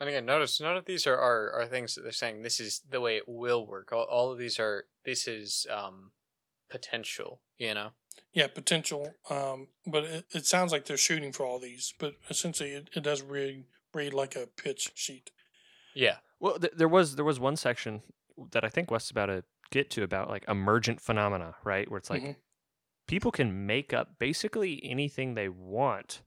[0.00, 2.80] And again, notice none of these are, are, are things that they're saying this is
[2.88, 3.92] the way it will work.
[3.92, 6.12] All, all of these are this is um
[6.70, 7.90] potential, you know.
[8.32, 9.14] Yeah, potential.
[9.30, 11.94] Um, but it, it sounds like they're shooting for all these.
[11.98, 15.30] But essentially, it, it does read read like a pitch sheet.
[15.94, 16.16] Yeah.
[16.40, 18.02] Well, th- there was there was one section
[18.50, 21.88] that I think West's about to get to about like emergent phenomena, right?
[21.88, 22.36] Where it's like Mhm.
[23.06, 26.22] People can make up basically anything they want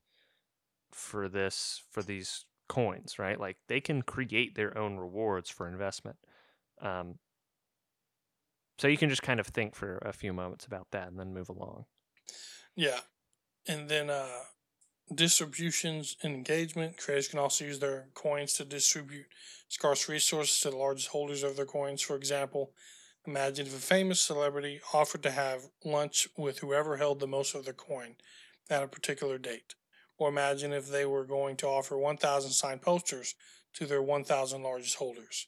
[0.92, 3.40] for this for these coins, right?
[3.40, 6.18] Like they can create their own rewards for investment.
[6.82, 7.16] Um,
[8.78, 11.34] so you can just kind of think for a few moments about that and then
[11.34, 11.86] move along.
[12.76, 13.00] Yeah.
[13.68, 14.28] And then uh,
[15.13, 16.98] distributions and engagement.
[16.98, 19.26] Creators can also use their coins to distribute
[19.68, 22.02] scarce resources to the largest holders of their coins.
[22.02, 22.72] For example,
[23.28, 27.66] imagine if a famous celebrity offered to have lunch with whoever held the most of
[27.66, 28.16] their coin
[28.70, 29.76] at a particular date.
[30.18, 33.36] Or imagine if they were going to offer 1,000 signed posters
[33.74, 35.48] to their 1,000 largest holders.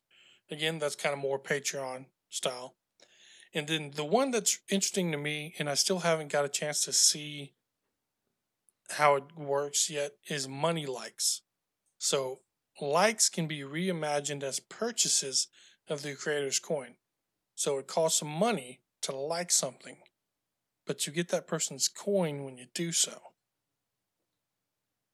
[0.52, 2.76] Again, that's kind of more Patreon style.
[3.54, 6.84] And then the one that's interesting to me, and I still haven't got a chance
[6.84, 7.54] to see
[8.92, 11.42] how it works yet, is money likes.
[11.98, 12.42] So
[12.80, 15.48] likes can be reimagined as purchases
[15.88, 16.96] of the creator's coin.
[17.60, 19.98] So it costs some money to like something,
[20.88, 23.34] but you get that person's coin when you do so.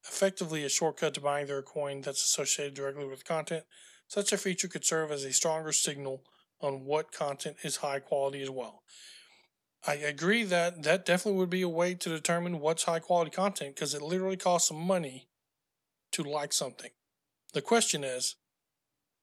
[0.08, 3.64] Effectively, a shortcut to buying their coin that's associated directly with content.
[4.08, 6.22] Such a feature could serve as a stronger signal
[6.62, 8.84] on what content is high quality as well.
[9.88, 13.74] I agree that that definitely would be a way to determine what's high quality content
[13.74, 15.30] because it literally costs some money
[16.12, 16.92] to like something.
[17.54, 18.36] The question is,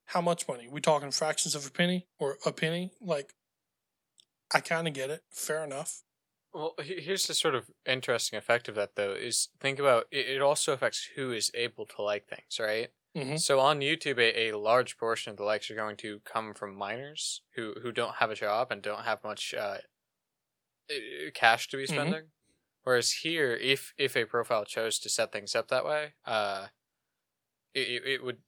[0.06, 0.68] how much money?
[0.68, 2.92] We talking fractions of a penny or a penny?
[3.00, 3.34] Like,
[4.54, 5.24] I kind of get it.
[5.30, 6.02] Fair enough.
[6.52, 9.12] Well, here's the sort of interesting effect of that, though.
[9.12, 10.42] Is think about it.
[10.42, 12.90] Also affects who is able to like things, right?
[13.16, 13.40] Mhm.
[13.40, 16.74] So on YouTube, a, a large portion of the likes are going to come from
[16.74, 19.78] minors who who don't have a job and don't have much uh,
[20.90, 21.88] uh, cash to be Mhm.
[21.88, 22.30] spending.
[22.82, 26.68] Whereas here, if if a profile chose to set things up that way, uh,
[27.74, 28.42] it- it would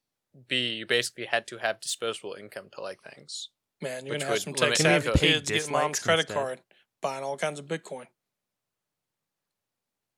[0.49, 3.51] be you basically had to have disposable income to like things.
[3.81, 6.35] Man, you're gonna have would some tech savvy kids Paid getting mom's credit instead.
[6.35, 6.61] card,
[7.01, 8.07] buying all kinds of Bitcoin.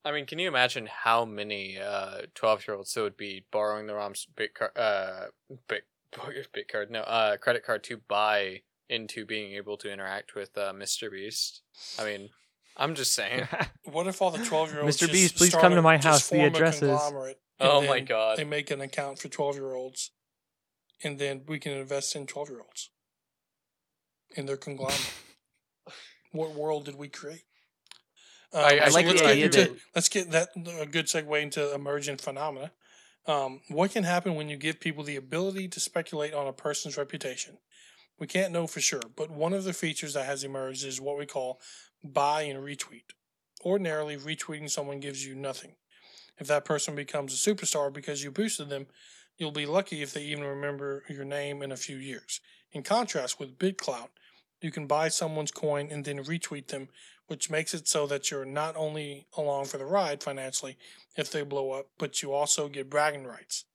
[0.05, 3.87] I mean, can you imagine how many uh twelve year olds that would be borrowing
[3.87, 5.25] the ROM's bit card, uh,
[5.67, 5.83] bit
[6.53, 10.71] bit card, no, uh, credit card to buy into being able to interact with uh,
[10.71, 11.11] Mr.
[11.11, 11.61] Beast?
[11.99, 12.29] I mean,
[12.77, 13.47] I'm just saying.
[13.83, 14.97] What if all the twelve year olds?
[14.97, 15.11] Mr.
[15.11, 16.29] Beast, please come to my house.
[16.29, 16.99] The address is-
[17.59, 18.37] Oh my God.
[18.37, 20.11] They make an account for twelve year olds,
[21.03, 22.89] and then we can invest in twelve year olds
[24.35, 25.13] in their conglomerate.
[26.31, 27.43] what world did we create?
[28.53, 30.85] Um, I- I so like let's the get idea into that- let's get that a
[30.85, 32.71] good segue into emergent phenomena.
[33.25, 36.95] Um, what can happen when you give people the ability to speculate on a person's
[36.97, 37.57] reputation?
[38.19, 41.17] We can't know for sure, but one of the features that has emerged is what
[41.17, 41.59] we call
[42.03, 43.03] buy and retweet.
[43.65, 45.75] Ordinarily, retweeting someone gives you nothing.
[46.39, 48.87] If that person becomes a superstar because you boosted them,
[49.37, 52.39] you'll be lucky if they even remember your name in a few years.
[52.71, 54.09] In contrast with BitClout,
[54.61, 56.89] you can buy someone's coin and then retweet them,
[57.27, 60.77] which makes it so that you're not only along for the ride financially
[61.15, 63.65] if they blow up, but you also get bragging rights.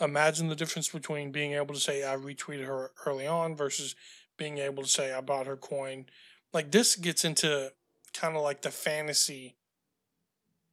[0.00, 3.96] Imagine the difference between being able to say I retweeted her early on versus
[4.36, 6.06] being able to say I bought her coin.
[6.52, 7.72] Like this gets into
[8.12, 9.56] kind of like the fantasy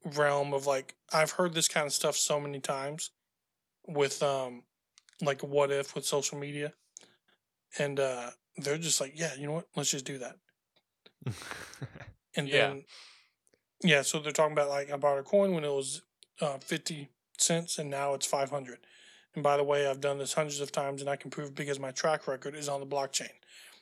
[0.06, 3.12] realm of like I've heard this kind of stuff so many times
[3.88, 4.64] with um
[5.22, 6.74] like what if with social media.
[7.80, 9.68] And uh they're just like yeah you know what?
[9.76, 10.38] Let's just do that.
[12.36, 12.68] And Yeah.
[12.68, 12.84] then
[13.84, 16.02] yeah so they're talking about like I bought a coin when it was
[16.42, 18.80] uh 50 cents and now it's 500
[19.34, 21.80] and by the way I've done this hundreds of times and I can prove because
[21.80, 23.32] my track record is on the blockchain.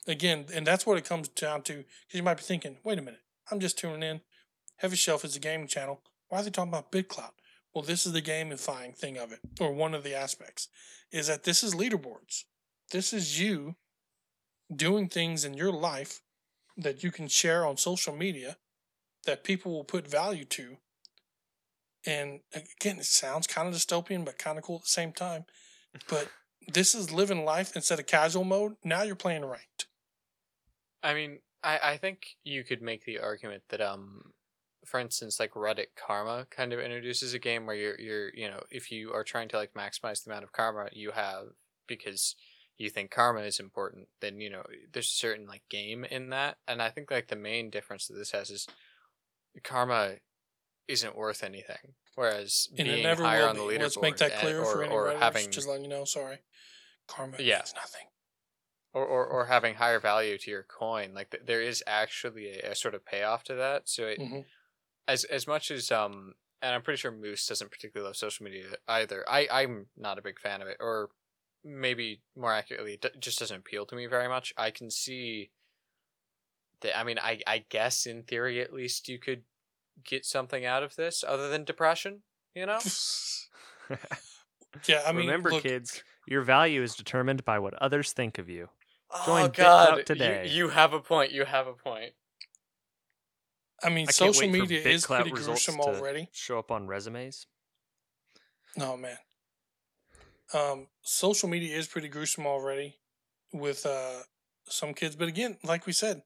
[0.08, 3.02] Again and that's what it comes down to because you might be thinking wait a
[3.02, 3.22] minute.
[3.52, 4.22] I'm just tuning in.
[4.78, 6.02] Heavy Shelf is a gaming channel
[6.34, 7.34] why are they talking about BitClout
[7.74, 10.68] well this is the gamifying thing of it or one of the aspects
[11.12, 12.44] is that this is leaderboards
[12.92, 13.76] this is you
[14.76, 16.22] doing things in your life
[16.78, 18.58] that you can share on social media
[19.26, 20.78] that people will put value to.
[22.06, 25.46] And again, it sounds kind of dystopian, but kind of cool at the same time.
[26.10, 26.30] But
[26.68, 28.76] this is living life instead of casual mode.
[28.84, 29.88] Now you're playing ranked.
[31.02, 34.34] I mean, I, I think you could make the argument that um
[34.86, 38.62] for instance like Reddit karma kind of introduces a game where you're you're you know,
[38.70, 41.48] if you are trying to like maximize the amount of karma you have
[41.88, 42.36] because
[42.78, 46.58] you think karma is important, then you know, there's a certain like game in that.
[46.68, 48.68] And I think like the main difference that this has is
[49.64, 50.16] karma
[50.88, 51.96] isn't worth anything.
[52.16, 55.18] Whereas And being higher on the leaderboard, Let's make that and- clear or, for or
[55.18, 56.40] having Just letting you know, sorry.
[57.08, 57.58] Karma Yeah.
[57.58, 58.08] means nothing.
[58.94, 62.72] or, or, or having higher value to your coin, like th- there is actually a,
[62.72, 63.90] a sort of payoff to that.
[63.90, 64.42] So it, hmm
[65.08, 68.66] as as much as um, and I'm pretty sure Moose doesn't particularly love social media
[68.88, 69.26] either.
[69.30, 71.10] I I'm not a big fan of it, or
[71.64, 74.54] maybe more accurately, it just doesn't appeal to me very much.
[74.58, 75.52] I can see
[76.82, 76.98] that.
[76.98, 79.44] I mean, I I guess in theory, at least, you could
[80.04, 82.22] get something out of this other than depression.
[82.56, 82.80] You know.
[84.88, 88.50] yeah, I mean, Remember, look, kids, your value is determined by what others think of
[88.50, 88.70] you.
[89.26, 90.06] Join oh God!
[90.06, 91.32] Clout you- You, have a point.
[91.32, 92.14] You have a point.
[93.84, 96.30] I mean, I social media is BitClout pretty gruesome already.
[96.34, 97.48] Show up on resumes.
[98.76, 99.18] No man.
[100.54, 102.98] Um, social media is pretty gruesome already
[103.52, 104.24] with uh
[104.68, 106.22] some kids, but again, like we said,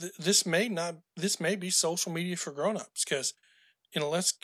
[0.00, 3.34] th- this may not this may be social media for grown-ups because
[3.94, 4.34] unless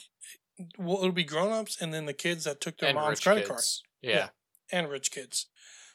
[0.79, 3.49] well, it'll be grown-ups and then the kids that took their and mom's credit kids.
[3.49, 3.63] card
[4.03, 4.17] Yeah.
[4.17, 4.29] Yeah.
[4.79, 5.47] and rich kids.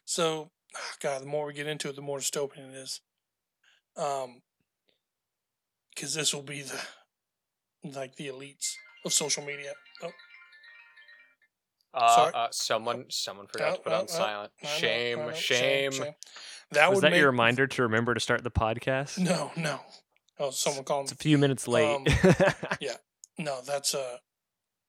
[0.05, 3.01] So, ah, God, the more we get into it, the more dystopian it is.
[3.95, 4.41] Um,
[5.97, 6.79] because this will be the
[7.83, 8.73] like the elites
[9.03, 9.71] of social media.
[10.03, 10.11] Oh,
[11.93, 12.31] Uh, Sorry.
[12.35, 14.51] uh, someone someone forgot Oh, to put oh, on oh, silent.
[14.61, 15.91] I know, Shame, I know, shame,
[16.71, 19.17] That Was would that make, your reminder to remember to start the podcast?
[19.17, 19.79] No, no.
[20.39, 21.95] Oh, someone called It's a few minutes late.
[21.95, 22.05] Um,
[23.39, 24.17] No, that's uh,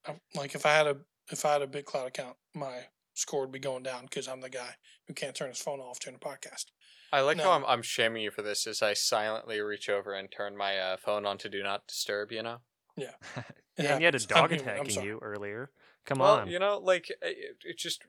[0.07, 0.97] I'm- like if I had a
[1.31, 4.49] if I had a BitClout account, my score would be going down because I'm the
[4.51, 4.75] guy
[5.07, 6.65] who can't turn his phone off during a podcast.
[7.13, 7.45] I like No.
[7.45, 10.79] how I'm I'm shaming you for this as I silently reach over and turn my
[10.79, 12.33] uh, phone on to do not disturb.
[12.33, 12.59] You know.
[13.79, 15.71] It yeah, and you had a dog I'm human, I'm attacking you earlier.
[16.05, 16.49] Come well, on.
[16.49, 18.03] you know, like it, it just.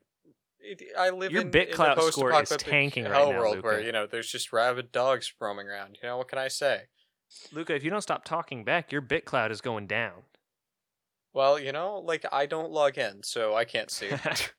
[0.60, 3.40] It, I live Your in, BitClout in the score is post-apocalyptic tanking right hell now,
[3.40, 6.00] world where you know there's just rabid dogs roaming around.
[6.02, 6.86] You know what can I say?
[7.52, 10.24] Luca, if you don't stop talking back, your BitClout is going down.
[11.34, 14.10] Well, you know, like I don't log in, so I can't see.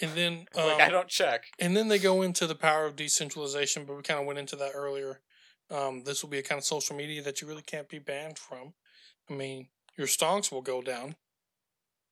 [0.00, 1.44] And then like I um, don't check.
[1.58, 4.56] And then they go into the power of decentralization, but we kind of went into
[4.56, 5.20] that earlier.
[5.70, 8.38] Um, this will be a kind of social media that you really can't be banned
[8.38, 8.74] from.
[9.28, 11.16] I mean, your stonks will go down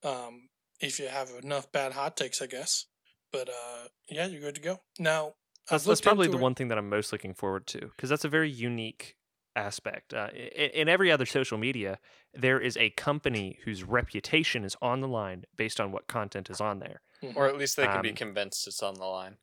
[0.03, 0.49] um,
[0.81, 2.87] if you have enough bad hot takes, I guess.
[3.33, 4.81] But uh, yeah, you're good to go.
[4.99, 5.35] Now,
[5.71, 6.43] That's, that's probably the it.
[6.43, 9.17] one thing that I'm most looking forward to because that's a very unique
[9.57, 10.13] aspect.
[10.15, 11.99] Uh, in, in every other social media,
[12.33, 16.61] there is a company whose reputation is on the line based on what content is
[16.61, 17.01] on there.
[17.35, 19.39] Or at least they can be Um, convinced it's on the line.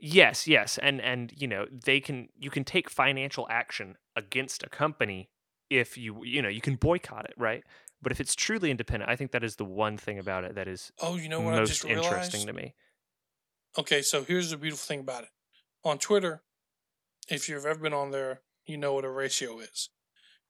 [0.00, 4.68] Yes, yes, and and you know they can you can take financial action against a
[4.68, 5.30] company
[5.70, 7.64] if you you know you can boycott it, right?
[8.00, 10.68] But if it's truly independent, I think that is the one thing about it that
[10.68, 12.74] is Oh, you know what I most just interesting to me.
[13.76, 15.30] Okay, so here's the beautiful thing about it.
[15.84, 16.42] On Twitter,
[17.28, 19.90] if you've ever been on there, you know what a ratio is.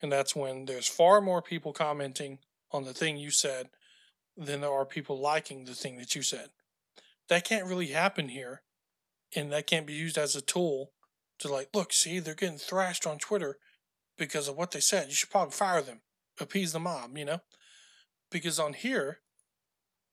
[0.00, 2.38] And that's when there's far more people commenting
[2.70, 3.70] on the thing you said
[4.36, 6.50] than there are people liking the thing that you said.
[7.28, 8.62] That can't really happen here.
[9.36, 10.92] And that can't be used as a tool
[11.38, 13.58] to, like, look, see, they're getting thrashed on Twitter
[14.16, 15.08] because of what they said.
[15.08, 16.00] You should probably fire them,
[16.40, 17.40] appease the mob, you know?
[18.30, 19.18] Because on here,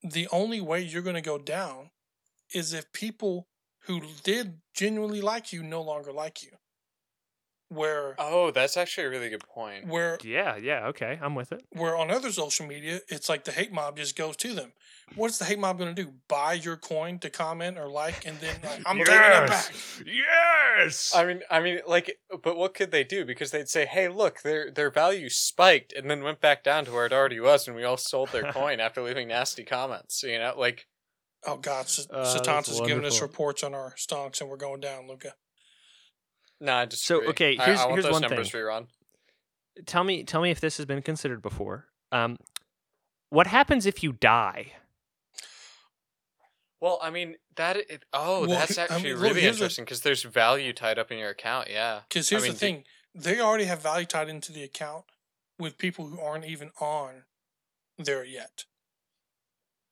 [0.04, 1.92] the only way you're going to go down
[2.54, 3.48] is if people
[3.86, 6.52] who did genuinely like you no longer like you.
[7.70, 9.88] Where Oh, that's actually a really good point.
[9.88, 11.64] where Yeah, yeah, okay, I'm with it.
[11.72, 14.74] where on other social media it's like the hate mob just goes to them.
[15.16, 16.14] What's the hate mob going to do?
[16.28, 19.72] Buy your coin to comment or like, and then like, I'm taking it back.
[20.06, 21.14] Yes.
[21.16, 23.24] I mean, I mean, like, but what could they do?
[23.26, 26.92] Because they'd say, "Hey, look, their their value spiked and then went back down to
[26.92, 30.40] where it already was, and we all sold their coin after leaving nasty comments." You
[30.40, 30.88] know, like,
[31.48, 32.34] Oh God, S- Uh, that's
[32.68, 35.36] Satan's giving us reports on our stonks, and we're going down, Luca.
[36.60, 38.62] Nah, I just so okay, here's- I, want here's those one numbers thing.
[38.62, 38.88] rerun.
[39.86, 41.88] tell me tell me if this has been considered before.
[42.12, 42.38] Um,
[43.30, 44.74] what happens if you die?
[46.82, 49.86] Well, I mean, that it, oh, Well, that's he- I actually mean, really here's interesting
[49.86, 51.70] because there's value tied up in your account.
[51.70, 52.84] Yeah, Because I here's mean, the do- thing:
[53.16, 55.06] they already have value tied into the account
[55.58, 57.24] with people who aren't even on
[57.98, 58.66] there yet.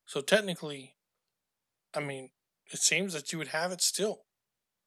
[0.06, 0.96] So technically,
[1.94, 2.32] I mean,
[2.72, 4.26] it seems that you would have it still.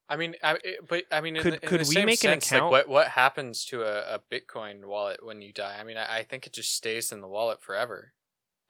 [0.09, 2.07] I mean, I, it- but I mean, in Could- the, in could the we same
[2.07, 5.53] make an sense, like account- what what happens to a, a Bitcoin wallet when you
[5.53, 5.77] die?
[5.81, 8.13] I mean, I, I think it just stays in the wallet forever.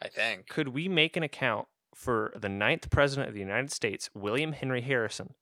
[0.01, 0.49] I think.
[0.49, 4.83] Could we make an account for the ninth president of the United States, William Henry
[4.83, 5.35] Harrison,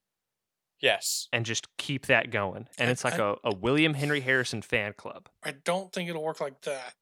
[0.81, 1.29] Yes.
[1.33, 2.69] and just keep that going?
[2.79, 5.29] And I- it's like I- a, a William Henry Harrison fan club.
[5.43, 6.95] I don't think it'll work like that.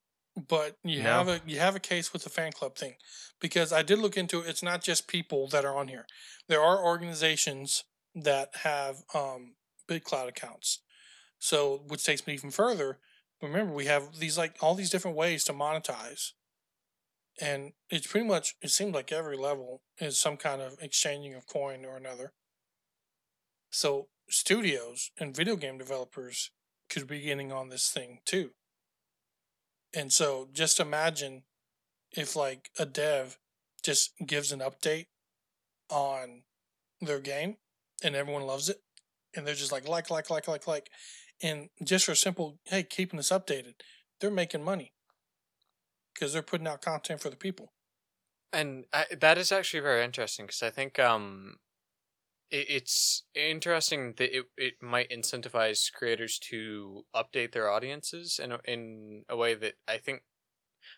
[0.48, 1.10] But you No?
[1.10, 2.94] have a you have a case with the fan club thing,
[3.38, 4.48] because I did look into it.
[4.48, 6.06] It's not just people that are on here.
[6.48, 7.84] There are organizations
[8.14, 9.54] that have um,
[9.88, 10.80] BitClout accounts.
[11.38, 12.98] So, which takes me even further.
[13.40, 16.32] remember we have these like all these different ways to monetize
[17.40, 21.46] and it's pretty much it seems like every level is some kind of exchanging of
[21.46, 22.32] coin or another
[23.70, 26.50] so studios and video game developers
[26.88, 28.50] could be getting on this thing too
[29.94, 31.42] and so just imagine
[32.12, 33.38] if like a dev
[33.82, 35.06] just gives an update
[35.90, 36.42] on
[37.00, 37.56] their game
[38.02, 38.82] and everyone loves it
[39.34, 40.90] and they're just like like like like like like
[41.42, 43.74] and just for simple hey keeping this updated
[44.20, 44.92] they're making money
[46.14, 47.72] because they're putting out content for the people.
[48.52, 51.56] And I, that is actually very interesting because I think um,
[52.50, 58.60] it, it's interesting that it, it might incentivize creators to update their audiences in a,
[58.64, 60.22] in a way that I think,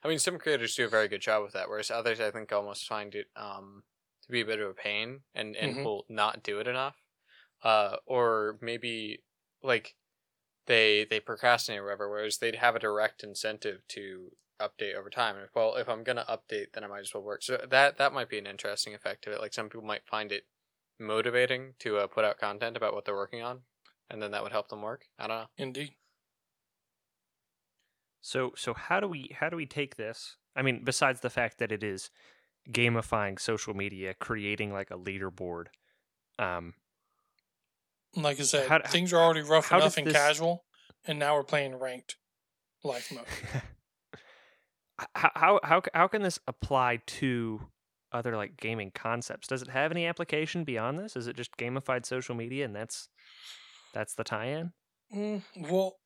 [0.05, 2.53] I mean, some creators do a very good job with that, whereas others I think
[2.53, 3.85] almost find it um
[4.27, 5.85] to be a bit of a pain and and Mhm.
[5.85, 7.03] will not do it enough,
[7.63, 9.25] uh, or maybe
[9.63, 9.97] like
[10.67, 15.37] they they procrastinate or whatever, whereas they'd have a direct incentive to update over time.
[15.37, 17.43] And if, well, if I'm gonna update, then I might as well work.
[17.43, 19.41] So that that might be an interesting effect of it.
[19.41, 20.47] Like some people might find it
[20.99, 23.65] motivating to uh, put out content about what they're working on,
[24.11, 25.07] and then that would help them work.
[25.19, 25.49] I don't know.
[25.57, 25.97] indeed
[28.21, 30.37] So so how do we how do we take this?
[30.57, 32.11] I mean, besides the fact that it is
[32.71, 35.67] gamifying social media, creating like a leaderboard.
[36.39, 36.75] Um,
[38.17, 40.65] like i said How- things are already rough enough and this- casual
[41.05, 42.17] and now we're playing ranked
[42.85, 43.25] life mode
[45.17, 47.69] how how how how can this apply to
[48.13, 49.49] other like gaming concepts?
[49.49, 51.17] Does it have any application beyond this?
[51.17, 53.09] Is it just gamified social media and that's
[53.93, 54.73] that's the tie-in?
[55.15, 55.97] Mm, well,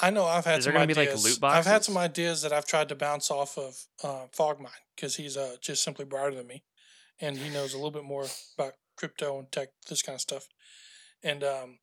[0.00, 1.24] I know I've had Is there some gonna be, like, ideas.
[1.24, 5.16] loot I've had some ideas that I've tried to bounce off of uh, Fogmine because
[5.16, 6.64] he's uh, just simply brighter than me,
[7.20, 8.26] and he knows a little bit more
[8.58, 10.48] about crypto and tech, this kind of stuff.
[11.22, 11.78] And um,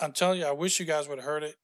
[0.00, 1.56] I'm telling you, I wish you guys would have heard it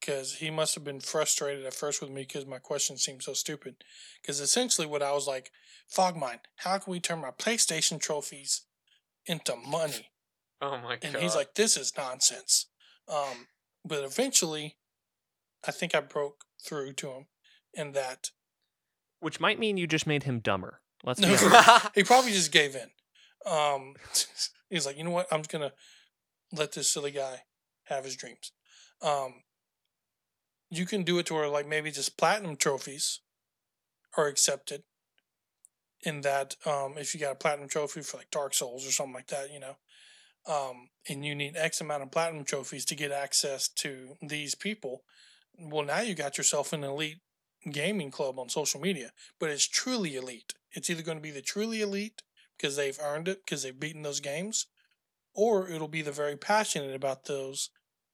[0.00, 3.34] because he must have been frustrated at first with me because my questions seemed so
[3.34, 3.76] stupid.
[4.22, 5.50] Because essentially, what I was like,
[5.94, 8.62] Fogmine, how can we turn my PlayStation trophies
[9.26, 10.10] into money?
[10.60, 11.04] Oh my god!
[11.04, 12.66] and he's like, "This is nonsense."
[13.06, 13.46] Um,
[13.84, 14.77] but eventually,
[15.66, 17.26] I think I broke through to him,
[17.74, 18.30] in that
[19.20, 20.80] Which might mean you just made him dumber.
[21.04, 21.78] Let's be No.
[21.94, 22.90] he probably just gave in.
[23.50, 23.94] Um,
[24.70, 25.26] he's like, "You know what?
[25.30, 25.72] I'm just gonna
[26.52, 27.42] let this silly guy
[27.84, 28.52] have his dreams."
[29.02, 29.42] Um,
[30.70, 33.20] you can do it to where like maybe just platinum trophies
[34.16, 34.82] are accepted.
[36.02, 39.14] In that, um, if you got a platinum trophy for like Dark Souls or something
[39.14, 39.76] like that, you know,
[40.46, 45.02] um, and you need X amount of platinum trophies to get access to these people,
[45.58, 47.18] well, now you got yourself an elite
[47.70, 50.54] gaming club on social media, but it's truly elite.
[50.72, 52.22] It's either going to be the truly elite
[52.56, 54.66] because they've earned it because they've beaten those games,
[55.34, 57.70] or it'll be the very passionate about those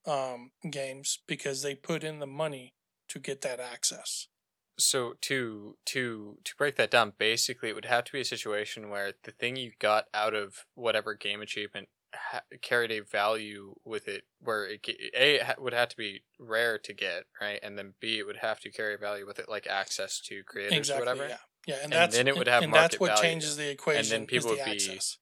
[0.07, 2.73] um, games because they put in the money
[3.09, 4.27] to get that access.
[4.77, 8.89] So to to to break that down, basically, it would have to be a situation
[8.89, 11.87] where the thing you got out of whatever game achievement
[12.31, 16.23] ha- carried a value with it, where it a it ha- would have to be
[16.39, 19.39] rare to get, right, and then b it would have to carry a value with
[19.39, 21.03] it, like access to creators exactly.
[21.03, 21.29] or whatever.
[21.29, 21.37] Yeah.
[21.67, 23.23] Yeah, and, And that's then it would have and that's what value.
[23.23, 24.01] changes the equation.
[24.01, 25.17] And then people the would be- access.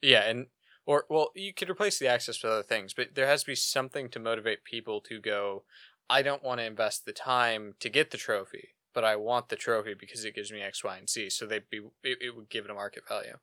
[0.00, 0.46] Yeah, and
[0.86, 3.54] or well, you could replace the access with other things, but there has to be
[3.56, 5.64] something to motivate people to go.
[6.08, 9.56] I don't want to invest the time to get the trophy, but I want the
[9.56, 11.30] trophy because it gives me X, Y, and Z.
[11.30, 13.36] So they'd be it, it would give it a market value.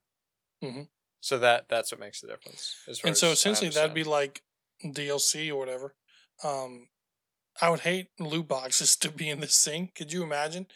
[0.64, 0.88] Mhm.
[1.26, 2.76] So that that's what makes the difference.
[3.04, 4.44] And so essentially that'd be like
[4.86, 5.96] DLC or whatever.
[6.44, 6.90] Um,
[7.60, 9.90] I would hate loot boxes to be in this thing.
[9.96, 10.68] Could you imagine?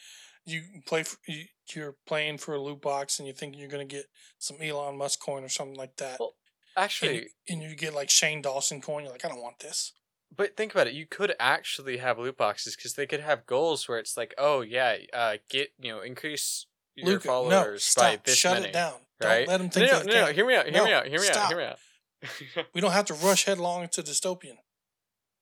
[0.48, 1.44] You play, for, you,
[1.76, 4.06] you're playing for a loot box, and you think you're gonna get
[4.40, 6.34] some Elon Musk coin or something like that, Well,
[6.76, 7.16] actually.
[7.16, 9.04] you, and you get like Shane Dawson coin.
[9.04, 9.94] You're like, I don't want this.
[10.36, 10.96] But think about it.
[10.96, 14.62] You could actually have loot boxes because they could have goals where it's like, oh
[14.62, 18.70] yeah, uh, get you know, increase your Luca, no, followers by this shut many.
[18.70, 18.96] it down.
[19.28, 19.46] Right?
[19.46, 20.32] Don't let them No, think no, they no, no.
[20.34, 20.66] Hear me out.
[20.68, 21.08] Hear me out.
[21.08, 21.48] Hear me out.
[21.50, 21.78] Hear me out.
[22.74, 24.58] We don't have to rush headlong into dystopian.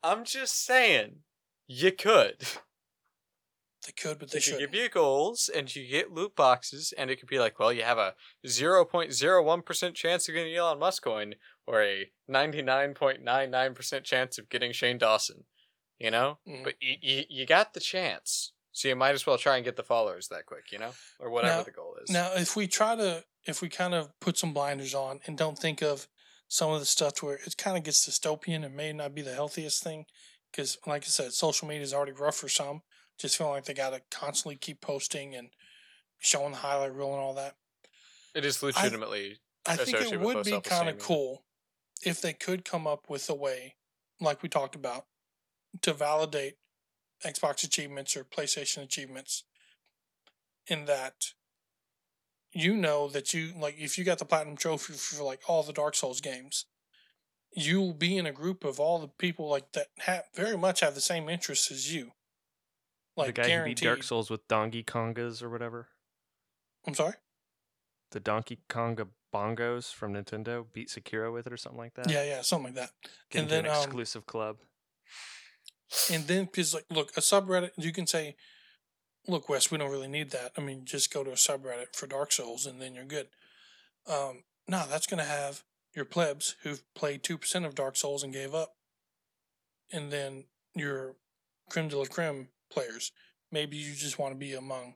[0.03, 1.17] I'm just saying,
[1.67, 2.45] you could.
[3.85, 4.59] They could, but they should.
[4.59, 7.83] give you goals, and you get loot boxes, and it could be like, well, you
[7.83, 8.15] have a
[8.45, 12.93] zero point zero one percent chance of getting Elon Musk coin, or a ninety nine
[12.93, 15.45] point nine nine percent chance of getting Shane Dawson.
[15.99, 16.63] You know, Mhm.
[16.63, 19.77] but you, you you got the chance, so you might as well try and get
[19.77, 20.71] the followers that quick.
[20.71, 22.09] You know, or whatever Now- the goal is.
[22.11, 25.57] Now, if we try to, if we kind of put some blinders on and don't
[25.57, 26.07] think of
[26.47, 29.21] some of the stuff to where it kind of gets dystopian and may not be
[29.21, 30.05] the healthiest thing,
[30.51, 32.81] because like I said, social media is already rough for some.
[33.19, 35.49] Just feeling like they got to constantly keep posting and
[36.19, 37.55] showing the highlight reel and all that.
[38.35, 39.37] it is legitimately
[39.67, 41.43] I think it would be kind of cool
[42.03, 43.75] if they could come up with a way,
[44.21, 45.05] like we talked about,
[45.81, 46.55] to validate
[47.25, 49.43] Xbox achievements or PlayStation achievements.
[50.67, 51.33] In that,
[52.57, 55.73] you know that you like if you got the platinum trophy for like all the
[55.73, 56.65] Dark Souls games,
[57.51, 60.95] you'll be in a group of all the people like that have very much have
[60.95, 62.11] the same interests as you.
[63.15, 65.87] Like the guy who beat Dark Souls with Donkey Kongas or whatever.
[66.85, 67.13] I'm sorry.
[68.11, 72.09] The Donkey Konga bongos from Nintendo beat Sekiro with it or something like that.
[72.09, 72.91] Yeah, yeah, something like that.
[73.29, 74.57] Get and then, an um, exclusive club.
[76.11, 78.35] And then, because like, look, a subreddit, you can say,
[79.27, 80.51] "Look, Wes, we don't really need that.
[80.57, 83.27] I mean, just go to a subreddit for Dark Souls, and then you're good."
[84.07, 85.63] Um, no, that's going to have
[85.93, 88.75] your plebs who've played two percent of Dark Souls and gave up,
[89.91, 91.15] and then your
[91.69, 93.11] creme de la creme players.
[93.51, 94.95] Maybe you just want to be among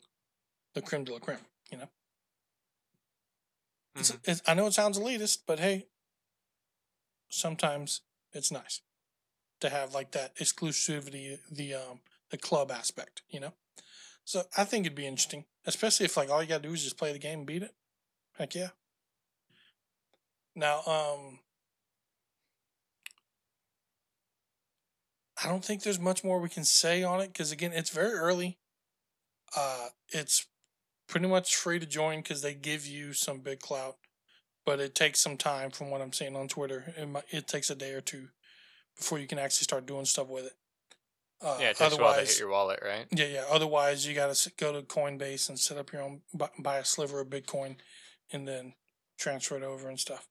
[0.74, 1.46] the creme de la creme.
[1.72, 1.90] You know,
[3.96, 5.88] it's, it's, I know it sounds elitist, but hey,
[7.30, 8.02] sometimes
[8.34, 8.82] it's nice
[9.62, 13.54] to have like that exclusivity, the um the club aspect, you know.
[14.32, 16.98] So I think it'd be interesting, especially if like all you gotta do is just
[16.98, 17.76] play the game and beat it.
[18.38, 18.70] Heck yeah.
[20.56, 21.40] Now, um,
[25.44, 28.14] I don't think there's much more we can say on it because again, it's very
[28.14, 28.58] early.
[29.54, 30.48] Uh, it's
[31.10, 33.96] pretty much free to join because they give you some BitClout,
[34.66, 36.94] but it takes some time from what I'm seeing on Twitter.
[36.96, 38.30] It might, it takes a day or two
[38.96, 40.54] before you can actually start doing stuff with it.
[41.42, 43.08] Uh, yeah, it takes a while to otherwise, hit your wallet, right?
[43.12, 43.44] yeah, yeah.
[43.50, 46.86] Otherwise, you got to go to Coinbase and set up your own, bu- buy a
[46.86, 47.78] sliver of Bitcoin,
[48.32, 48.74] and then
[49.18, 50.28] transfer it over and stuff.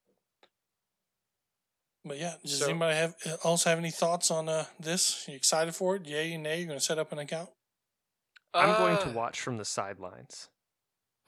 [2.05, 5.27] But yeah, does So- anybody have else have any thoughts on uh, this?
[5.29, 6.07] You excited for it?
[6.07, 6.59] Yay, and nay?
[6.61, 7.51] You're gonna set up an account?
[8.55, 10.49] I'm going to Uh, watch from the sidelines.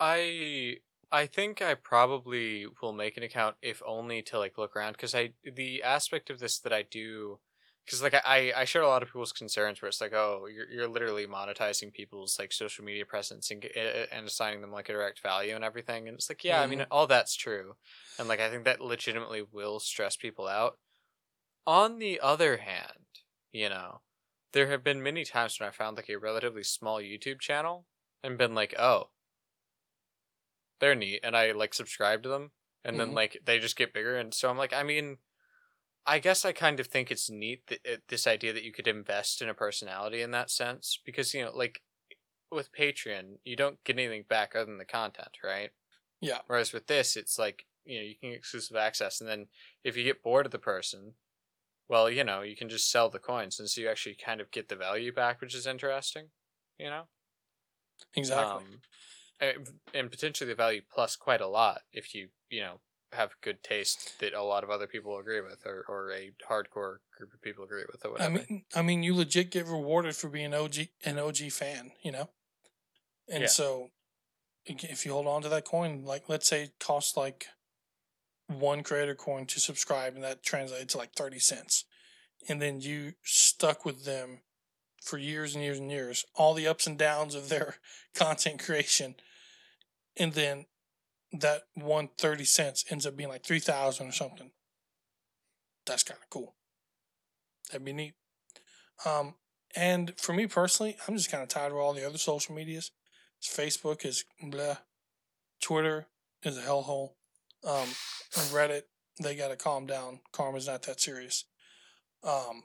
[0.00, 0.78] I
[1.12, 5.14] I think I probably will make an account if only to like look around because
[5.14, 7.38] I the aspect of this that I do
[7.84, 10.70] because like I I share a lot of people's concerns where it's like oh you're
[10.70, 14.92] you're literally monetizing people's like social media presence and eh, and assigning them like a
[14.92, 17.76] direct value and everything and it's like yeah I mean all that's true
[18.18, 20.78] and like I think that legitimately will stress people out.
[21.66, 23.06] On the other hand,
[23.52, 24.02] you know,
[24.52, 27.86] there have been many times when I found like a relatively small YouTube channel
[28.22, 29.10] and been like, oh,
[30.80, 32.52] they're neat, and I like subscribe to them,
[32.84, 33.00] and Mhm.
[33.00, 35.18] then like they just get bigger, and so I'm like, I mean,
[36.06, 38.88] I guess I kind of think it's neat that it, this idea that you could
[38.88, 41.82] invest in a personality in that sense, because you know, like
[42.50, 45.70] with Patreon, you don't get anything back other than the content, right?
[46.20, 46.40] Yeah.
[46.46, 49.46] Whereas with this, it's like you know you can get exclusive access, and then
[49.84, 51.14] if you get bored of the person,
[51.88, 54.50] well, you know you can just sell the coins, and so you actually kind of
[54.50, 56.28] get the value back, which is interesting.
[56.78, 57.04] You know,
[58.16, 58.64] Exactly.
[59.40, 59.60] um,
[59.94, 62.80] and potentially the value plus quite a lot if you you know
[63.12, 66.98] have good taste that a lot of other people agree with, or or a hardcore
[67.16, 68.30] group of people agree with, or whatever.
[68.30, 72.12] I mean, I mean, you legit get rewarded for being OG an OG fan, you
[72.12, 72.30] know.
[73.28, 73.48] And Yeah.
[73.48, 73.90] so,
[74.64, 77.46] if you hold on to that coin, like let's say it costs like
[78.48, 81.84] one creator coin to subscribe, and that translates to like thirty cents,
[82.48, 84.42] and then you stuck with them
[85.02, 87.76] for years and years and years, all the ups and downs of their
[88.14, 89.16] content creation,
[90.16, 90.66] and then
[91.32, 94.50] that one thirty cents ends up being like three thousand or something.
[95.86, 96.54] That's kind of cool.
[97.70, 98.14] That'd be neat.
[99.04, 99.34] Um,
[99.74, 102.90] and for me personally, I'm just kind of tired of all the other social medias.
[103.42, 104.76] Facebook is blah.
[105.60, 106.06] Twitter
[106.42, 107.10] is a hellhole.
[107.66, 107.88] Um,
[108.50, 108.82] Reddit,
[109.20, 110.20] they got to calm down.
[110.32, 111.44] Karma's not that serious.
[112.24, 112.64] Um,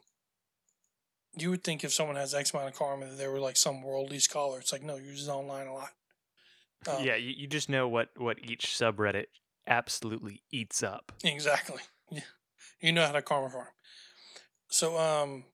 [1.35, 3.81] you would think if someone has X amount of karma, that they were like some
[3.81, 4.59] worldly scholar.
[4.59, 5.91] It's like, no, you're just online a lot.
[6.87, 9.27] Um, yeah, you, you just know what what each subreddit
[9.65, 11.11] absolutely eats up.
[11.23, 11.81] Exactly.
[12.09, 12.21] Yeah.
[12.79, 13.67] You know how to karma farm.
[14.69, 15.45] So um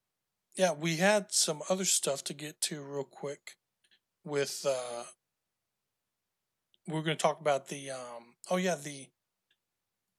[0.55, 3.55] yeah, we had some other stuff to get to real quick
[4.23, 5.03] with uh
[6.87, 9.07] we're going to talk about the um oh yeah, the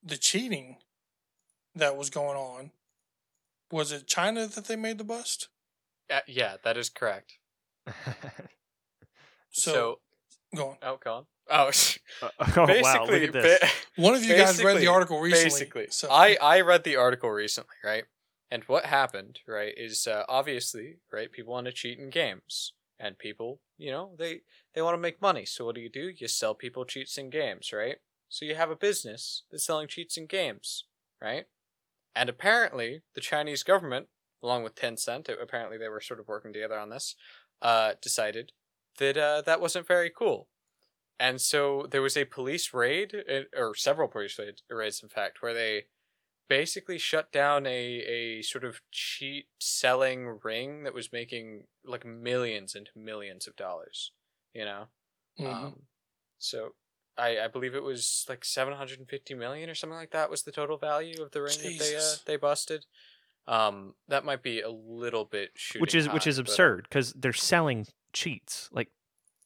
[0.03, 0.79] the cheating
[1.75, 2.71] that was going on.
[3.71, 5.49] Was it China that they made the bust?
[6.11, 7.39] Uh, yeah, that is correct.
[9.57, 10.01] So, So,
[10.55, 10.77] go on.
[10.83, 11.27] oh, go on.
[11.51, 11.71] Oh,
[12.23, 13.61] oh wow, basically, look at this.
[13.61, 15.45] ba- One of you guys read the article recently.
[15.51, 18.05] Basically, so I I read the article recently, right?
[18.51, 23.19] And what happened, right, is uh, obviously, right, people want to cheat in games, and
[23.19, 24.41] people, you know, they
[24.75, 25.45] they want to make money.
[25.45, 26.11] So what do you do?
[26.17, 27.97] You sell people cheats in games, right?
[28.29, 30.85] So you have a business that's selling cheats in games,
[31.21, 31.45] right?
[32.17, 34.07] And apparently, the Chinese government,
[34.43, 37.17] along with Tencent, apparently they were sort of working together on this,
[37.61, 38.53] uh, decided
[38.99, 40.49] that uh, that wasn't very cool.
[41.19, 44.39] And so there was a police raid, uh, or several police
[44.71, 45.85] raids, in fact, where they
[46.49, 52.75] basically shut down a a sort of cheat selling ring that was making like millions
[52.75, 54.13] and millions of dollars.
[54.55, 54.89] You know,
[55.39, 55.47] Mhm.
[55.47, 55.87] um,
[56.39, 56.75] so
[57.17, 60.31] I I believe it was like seven hundred and fifty million or something like that
[60.31, 62.87] was the total value of the ring that they uh, they busted.
[63.47, 67.33] Um, that might be a little bit shooting which is which is absurd because they're
[67.33, 68.71] selling cheats.
[68.73, 68.91] Like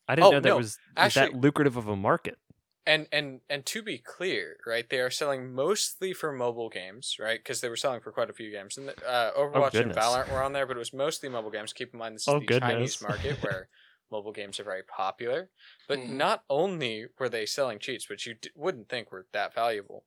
[0.08, 2.38] I didn't Oh, know that no, was, was actually- that lucrative of a market.
[2.86, 7.38] and and and to be clear, right, they are selling mostly for mobile games, right?
[7.38, 9.92] Because they were selling for quite a few games, and uh, Overwatch and.
[9.92, 11.72] Valorant were on there, but it was mostly mobile games.
[11.74, 12.96] Keep in mind, this is Oh, the goodness.
[12.96, 13.68] Chinese market where
[14.10, 15.50] mobile games are very popular.
[15.86, 16.16] But Mhm.
[16.16, 20.06] not only were they selling cheats, which you d- wouldn't think were that valuable,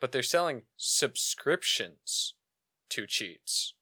[0.00, 2.34] but they're selling subscriptions
[2.90, 3.75] to cheats.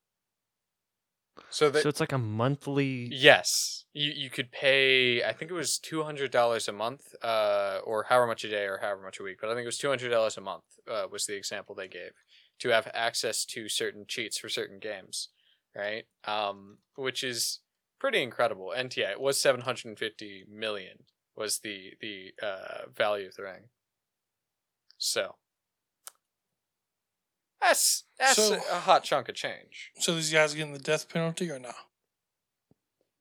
[1.51, 3.09] So that so it's like a monthly.
[3.13, 5.23] Yes, you you could pay.
[5.25, 8.65] I think it was two hundred dollars a month, uh, or however much a day,
[8.65, 9.39] or however much a week.
[9.41, 10.65] But I think it was two hundred dollars a month.
[10.91, 12.13] Uh, was the example they gave
[12.61, 15.31] to have access to certain cheats for certain games,
[15.77, 16.05] right?
[16.25, 17.61] Um, which is
[17.99, 18.73] pretty incredible.
[18.73, 21.05] And yeah, it was seven hundred and fifty million
[21.37, 23.69] was the the uh, value of the ring.
[24.99, 25.37] So
[27.67, 29.91] that's that's So- a hot chunk of change.
[29.99, 31.73] So these guys getting the death penalty or no?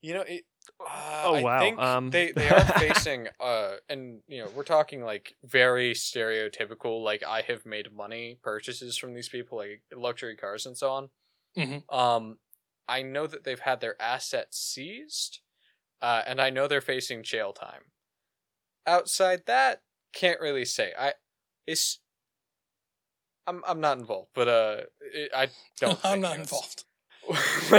[0.02, 0.44] You know, it,
[0.80, 4.64] uh, Oh, I wow, think um, they they are facing uh, and you know we're
[4.64, 10.36] talking like very stereotypical like I have made money purchases from these people like luxury
[10.36, 11.10] cars and so on.
[11.58, 11.84] Mhm.
[11.94, 12.38] Um,
[12.88, 15.40] I know that they've had their assets seized,
[16.02, 17.84] uh, and I know they're facing jail time.
[18.86, 19.82] Outside that,
[20.14, 20.92] can't really say.
[21.00, 21.14] I
[21.66, 22.00] it's.
[23.48, 24.78] I'm I'm not involved, but uh,
[25.14, 25.48] it, I
[25.80, 26.00] don't.
[26.04, 26.84] I'm think not involved.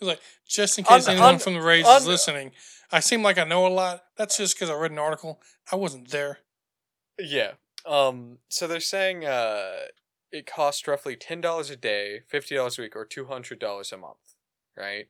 [0.00, 2.52] like Just in Un- case anyone un- from the Rays un- is listening,
[2.90, 4.04] I seem like I know a lot.
[4.16, 5.40] That's just because I read an article.
[5.70, 6.38] I wasn't there.
[7.18, 7.52] Yeah.
[7.86, 8.38] Um.
[8.48, 9.72] So they're saying uh,
[10.30, 13.92] it costs roughly ten dollars a day, fifty dollars a week, or two hundred dollars
[13.92, 14.34] a month,
[14.76, 15.08] right?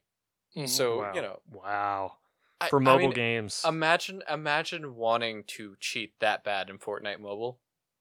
[0.57, 0.69] Mhm.
[0.69, 1.13] So wow.
[1.15, 2.13] you know, wow
[2.61, 3.63] I, for I mobile mean, games.
[3.67, 7.59] Imagine, imagine wanting to cheat that bad in Fortnite Mobile.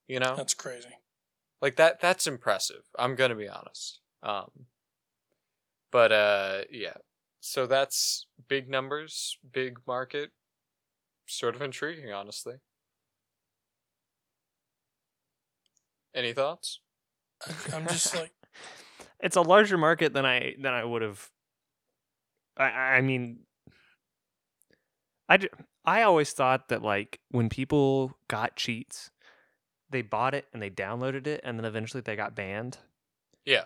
[0.08, 0.90] You know, that's crazy.
[1.62, 2.00] Like that.
[2.02, 2.84] That's impressive.
[2.98, 4.00] I'm gonna be honest.
[4.24, 4.50] Um.
[5.92, 6.96] But uh, yeah.
[7.42, 10.32] So that's big numbers, big market.
[11.26, 12.56] Sort of intriguing, honestly.
[16.14, 16.80] Any thoughts?
[17.48, 18.32] I- I'm just like,
[19.20, 21.30] it's a larger market than I than I would have.
[22.58, 22.64] I
[22.98, 23.40] I mean,
[25.30, 25.50] I ju-
[25.86, 29.10] I always thought that like when people got cheats,
[29.92, 32.80] they bought it and they downloaded it and then eventually they got banned.
[33.46, 33.66] Yeah.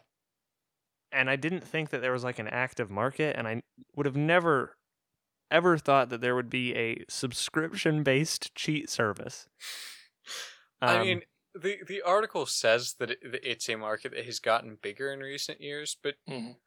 [1.12, 3.64] And I didn't think that there was like an active market, and I
[3.96, 4.78] would have never
[5.52, 9.48] ever thought that there would be a subscription based cheat service.
[10.82, 11.22] I Um, mean,
[11.54, 15.20] the the article says that it, that it's a market that has gotten bigger in
[15.20, 16.58] recent years, but mhm.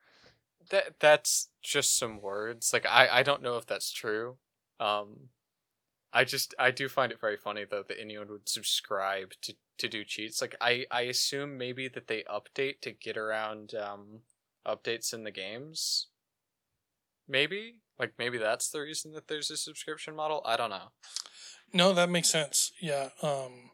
[0.71, 2.73] that that's just some words.
[2.73, 4.39] Like I I don't know if that's true.
[4.81, 5.31] Um,
[6.13, 9.89] I just I do find it very funny though that anyone would subscribe to to
[9.89, 10.41] do cheats.
[10.41, 14.21] Like I I assume maybe that they update to get around um
[14.67, 16.09] updates in the games.
[17.29, 20.41] Maybe like maybe that's the reason that there's a subscription model.
[20.47, 20.93] I don't know.
[21.75, 22.73] no, that makes sense.
[22.81, 23.11] Yeah.
[23.23, 23.71] Um.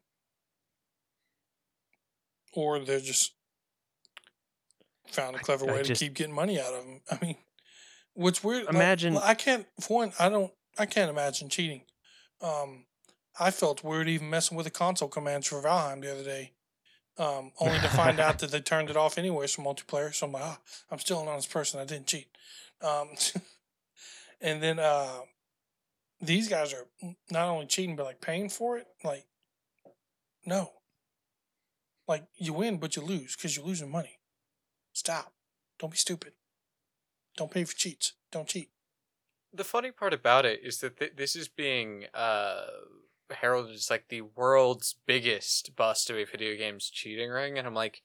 [2.53, 3.35] Or they're just
[5.09, 7.01] found a clever I way just- to keep getting money out of them.
[7.11, 7.37] I mean,
[8.15, 8.67] what's weird?
[8.67, 9.67] like, Imagine- I can't.
[9.81, 10.53] For one, I don't.
[10.79, 11.85] I can't imagine cheating.
[12.41, 12.85] Um,
[13.39, 16.53] I felt weird even messing with the console commands for Valheim the other day.
[17.17, 20.15] Um, only to find out that they turned it off anyways for multiplayer.
[20.15, 20.59] So I'm like, ah,
[20.91, 21.81] I'm still an honest person.
[21.81, 22.29] I didn't cheat.
[22.83, 23.11] Um,
[24.41, 25.21] and then uh,
[26.21, 26.87] these guys are
[27.31, 28.87] not only cheating but like paying for it.
[29.03, 29.27] Like,
[30.45, 30.73] no.
[32.07, 34.19] Like you win, but you lose because you're losing money.
[34.93, 35.33] Stop.
[35.79, 36.33] Don't be stupid.
[37.37, 38.13] Don't pay for cheats.
[38.31, 38.71] Don't cheat.
[39.55, 42.67] The funny part about it is that th- this is being uh
[43.31, 47.75] heralded as like the world's biggest bust of a video games cheating ring and i'm
[47.75, 48.03] like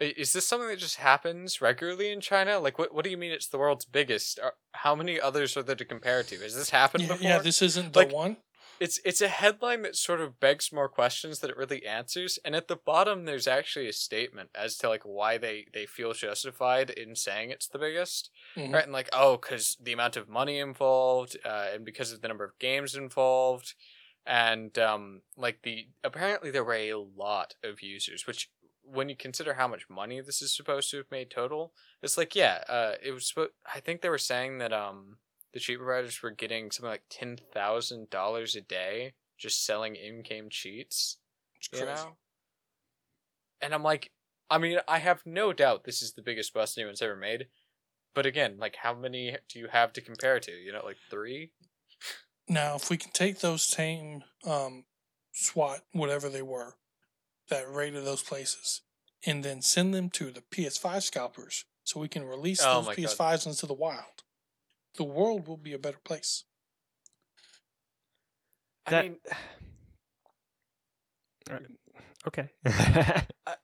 [0.00, 2.58] is this something that just happens regularly in china?
[2.58, 4.38] Like what, what do you mean it's the world's biggest?
[4.40, 6.38] Are, how many others are there to compare it to?
[6.38, 7.30] Has this happened Yeah, before?
[7.30, 8.36] yeah, this isn't the Like, one.
[8.80, 12.54] It's it's a headline that sort of begs more questions than it really answers and
[12.56, 16.90] at the bottom there's actually a statement as to like why they they feel justified
[16.90, 18.72] in saying it's the biggest Mhm.
[18.72, 22.28] right and like oh because the amount of money involved uh, and because of the
[22.28, 23.74] number of games involved
[24.26, 28.50] and um like the apparently there were a lot of users which
[28.82, 31.72] when you consider how much money this is supposed to have made total
[32.02, 33.32] it's like yeah uh it was
[33.74, 35.18] i think they were saying that um
[35.54, 40.48] the cheat providers were getting something like ten thousand dollars a day just selling in-game
[40.50, 41.16] cheats
[41.72, 42.16] you know
[43.62, 44.10] and i'm like
[44.50, 47.46] I mean, I have no doubt this is the biggest bust anyone's ever made.
[48.14, 50.52] But again, like, how many do you have to compare to?
[50.52, 51.50] You know, like three.
[52.48, 54.84] Now, if we can take those same um,
[55.32, 56.76] SWAT, whatever they were,
[57.48, 58.82] that raided those places,
[59.26, 62.94] and then send them to the PS5 scalpers so we can release Oh those.
[62.94, 64.13] PS5s into the wild,
[64.96, 66.44] the world will be a better place.
[68.86, 69.16] I That- mean,
[72.26, 72.48] okay.
[72.66, 73.56] I-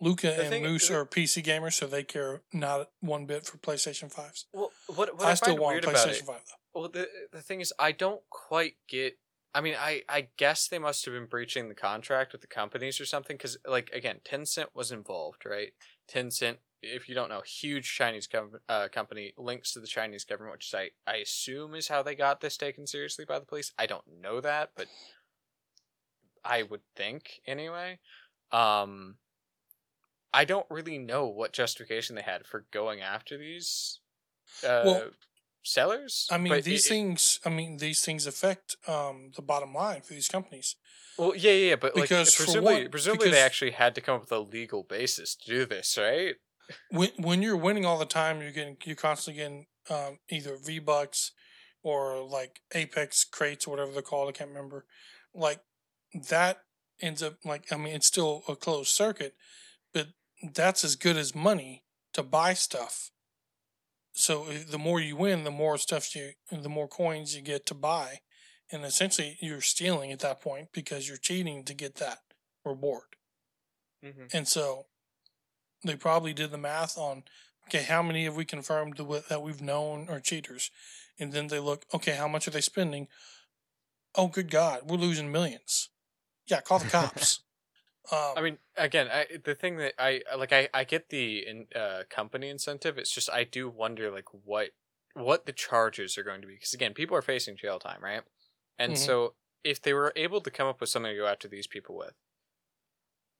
[0.00, 3.46] Luca The and thing- Moose the- are PC gamers, so they care not one bit
[3.46, 4.44] for PlayStation 5s.
[4.52, 6.80] well, what what I, I, still find want weird a about PlayStation it 5, though.
[6.80, 9.18] Well, the the thing is, I don't quite get.
[9.54, 13.00] I mean, I I guess they must have been breaching the contract with the companies
[13.00, 13.36] or something.
[13.36, 15.72] Because, like, again, Tencent was involved, right?
[16.12, 20.56] Tencent, if you don't know, huge Chinese com- uh, company links to the Chinese government,
[20.56, 23.72] which I I assume is how they got this taken seriously by the police.
[23.78, 24.86] I don't know that, but
[26.44, 27.98] I would think anyway.
[28.52, 29.16] Um,
[30.32, 34.00] I don't really know what justification they had for going after these.
[34.62, 35.10] Uh, Well,
[35.62, 36.28] sellers.
[36.30, 37.40] I mean, these it- things.
[37.44, 40.76] I mean, these things affect um, the bottom line for these companies.
[41.16, 44.22] Well, yeah, yeah, yeah, but Because for presumably, presumably they actually had to come up
[44.22, 46.34] with a legal basis to do this, right?
[46.90, 50.78] When when you're winning all the time, you're getting you're constantly getting um, either V
[50.78, 51.32] bucks
[51.82, 54.28] or like Apex crates or whatever they're called.
[54.28, 54.86] I can't remember.
[55.34, 55.60] Like
[56.28, 56.62] that
[57.00, 59.34] ends up like I mean, it's still a closed circuit,
[59.92, 60.08] but
[60.54, 61.84] that's as good as money
[62.14, 63.10] to buy stuff.
[64.12, 67.66] So uh, the more you win, the more stuff you, the more coins you get
[67.66, 68.20] to buy,
[68.70, 72.18] and essentially you're stealing at that point because you're cheating to get that
[72.64, 73.16] reward.
[74.04, 74.24] Mm-hmm.
[74.32, 74.86] And so
[75.90, 77.24] they probably did the math on
[77.68, 80.70] okay, how many have we confirmed that that we've known are cheaters?
[81.18, 83.08] And then they look, okay, how much are they spending?
[84.14, 85.90] Oh, good God, we're losing millions.
[86.46, 87.40] Yeah, call the cops.
[88.12, 91.66] um, I mean, again, I, the thing that I like, I, I get the in,
[91.74, 92.98] uh, company incentive.
[92.98, 94.70] It's just I do wonder like what
[95.14, 98.22] what the charges are going to be because again, people are facing jail time, right?
[98.78, 98.98] And Mhm.
[98.98, 101.96] so if they were able to come up with something to go after these people
[101.96, 102.14] with.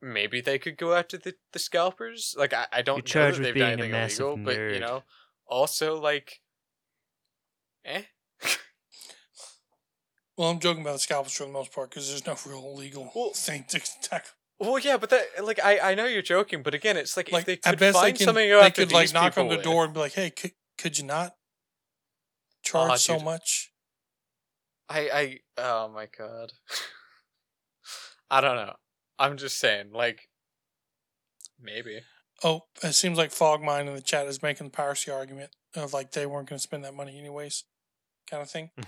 [0.05, 2.34] Maybe they could go after the, the scalpers.
[2.36, 4.80] Like I, I don't know charged that with they've done anything massive illegal, but you
[4.80, 5.02] know,
[5.46, 6.40] also like,
[7.86, 8.02] eh.
[10.36, 13.11] well, I'm joking about the scalpers for the most part because there's no real legal
[13.14, 14.30] Well- thing to tackle.
[14.61, 17.40] Well, yeah, but that like I, I know you're joking, but again, it's like, Like
[17.40, 19.48] if they could best, they find can something go they after could like knock on
[19.48, 21.34] the with- door and be like, hey, could, could you not
[22.62, 23.72] charge so much?
[24.88, 26.52] I I oh my god.
[28.30, 28.74] I don't know.
[29.18, 30.28] I'm just saying, like
[31.60, 32.00] maybe.
[32.42, 36.12] Oh, it seems like Fogmine in the chat is making the piracy argument of like
[36.12, 37.64] they weren't going to spend that money anyways,
[38.30, 38.70] kind of thing.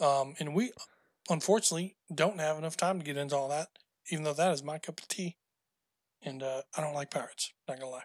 [0.00, 0.72] Um, and we,
[1.28, 3.68] unfortunately, don't have enough time to get into all that,
[4.10, 5.36] even though that is my cup of tea.
[6.22, 8.04] And uh, I don't like pirates, not gonna lie.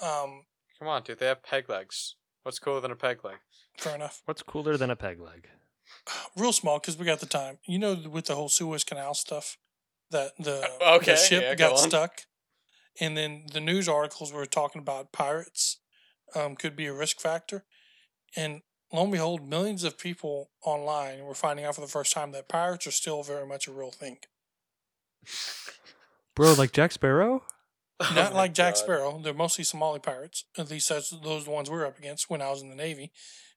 [0.00, 0.44] Um,
[0.78, 2.14] Come on, dude, they have peg legs.
[2.44, 3.38] What's cooler than a peg leg?
[3.76, 4.22] fair enough.
[4.24, 5.48] What's cooler than a peg leg?
[6.36, 7.58] Real small because we got the time.
[7.66, 9.58] You know, with the whole Suez Canal stuff,
[10.10, 11.78] that the, okay, the ship yeah, got on.
[11.78, 12.20] stuck,
[13.00, 15.78] and then the news articles were talking about pirates
[16.34, 17.64] um, could be a risk factor,
[18.36, 22.32] and lo and behold, millions of people online were finding out for the first time
[22.32, 24.18] that pirates are still very much a real thing.
[26.34, 27.42] Bro, like Jack Sparrow?
[28.14, 28.78] Not Oh like Jack God.
[28.78, 29.20] Sparrow.
[29.22, 30.44] They're mostly Somali pirates.
[30.58, 32.76] At least that's those the ones we were up against when I was in the
[32.76, 33.10] Navy.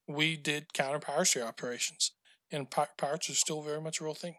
[0.07, 2.13] We did counter piracy operations,
[2.51, 4.37] and pi- pirates are still very much a real thing.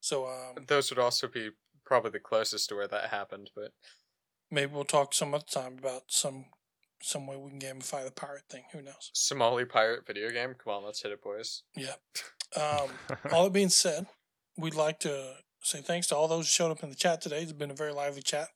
[0.00, 1.50] So um, Those would also be
[1.84, 3.72] probably the closest to where that happened, but
[4.50, 6.46] maybe we'll talk some other time about some
[7.00, 8.64] some way we can gamify the pirate thing.
[8.72, 9.10] Who knows?
[9.12, 10.54] Somali pirate video game.
[10.62, 11.62] Come on, let's hit it, boys.
[11.76, 11.94] Yeah.
[12.56, 12.88] Um,
[13.32, 14.06] all that being said,
[14.56, 17.42] we'd like to say thanks to all those who showed up in the chat today.
[17.42, 18.48] It's been a very lively chat.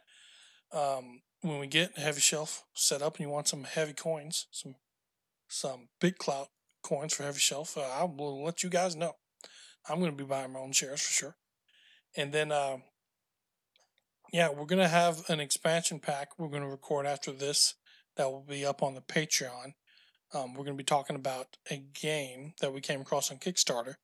[0.73, 4.77] Um, when we get Heavy Shelf set up and you want some heavy coins, some
[5.49, 6.47] some BitClout
[6.83, 9.15] coins for Heavy Shelf, uh, I will let you guys know.
[9.89, 11.37] I'm going to be buying my own shares for sure.
[12.17, 12.79] And then, uh,
[14.33, 17.75] yeah, we're going to have an expansion pack we're going to record after this
[18.17, 19.75] that will be up on the Patreon.
[20.35, 23.97] Um, we're going to be talking about a game that we came across on Kickstarter,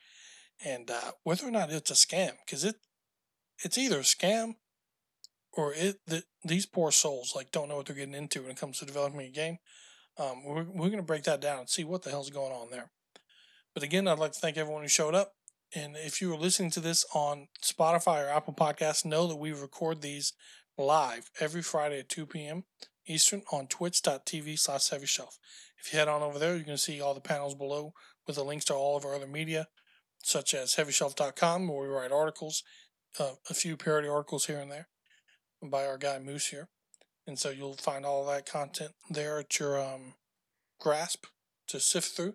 [0.64, 2.76] and uh, whether or not it's a scam, because it
[3.64, 4.56] it's either a scam
[5.52, 8.58] or it that these poor souls like don't know what they're getting into when it
[8.58, 9.58] comes to developing a game.
[10.18, 12.70] Um, we're we're going to break that down and see what the hell's going on
[12.70, 12.90] there.
[13.72, 15.32] But again, I'd like to thank everyone who showed up.
[15.74, 19.52] And if you are listening to this on Spotify or Apple Podcasts, know that we
[19.52, 20.32] record these
[20.78, 22.64] live every Friday at 2 p.m.
[23.06, 25.38] Eastern on twitch.tv slash heavy shelf.
[25.78, 27.92] If you head on over there, you can see all the panels below
[28.26, 29.68] with the links to all of our other media,
[30.22, 32.62] such as heavyshelf.com, where we write articles,
[33.18, 34.88] uh, a few parody articles here and there.
[35.62, 36.68] by our guy Moose here.
[37.26, 40.14] And so you'll find all that content there at your um,
[40.80, 41.26] grasp
[41.68, 42.34] to sift through.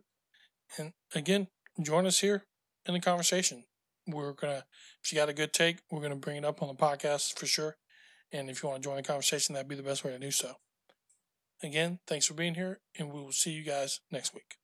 [0.77, 1.47] And again,
[1.81, 2.45] join us here
[2.85, 3.63] in the conversation.
[4.07, 4.65] We're to,
[5.03, 7.45] if you got a good take, we're to bring it up on the podcast for
[7.45, 7.77] sure.
[8.31, 10.31] And if you want to join the conversation, that'd be the best way to do
[10.31, 10.55] so.
[11.61, 14.55] Again, thanks for being here, and we will see you guys next week.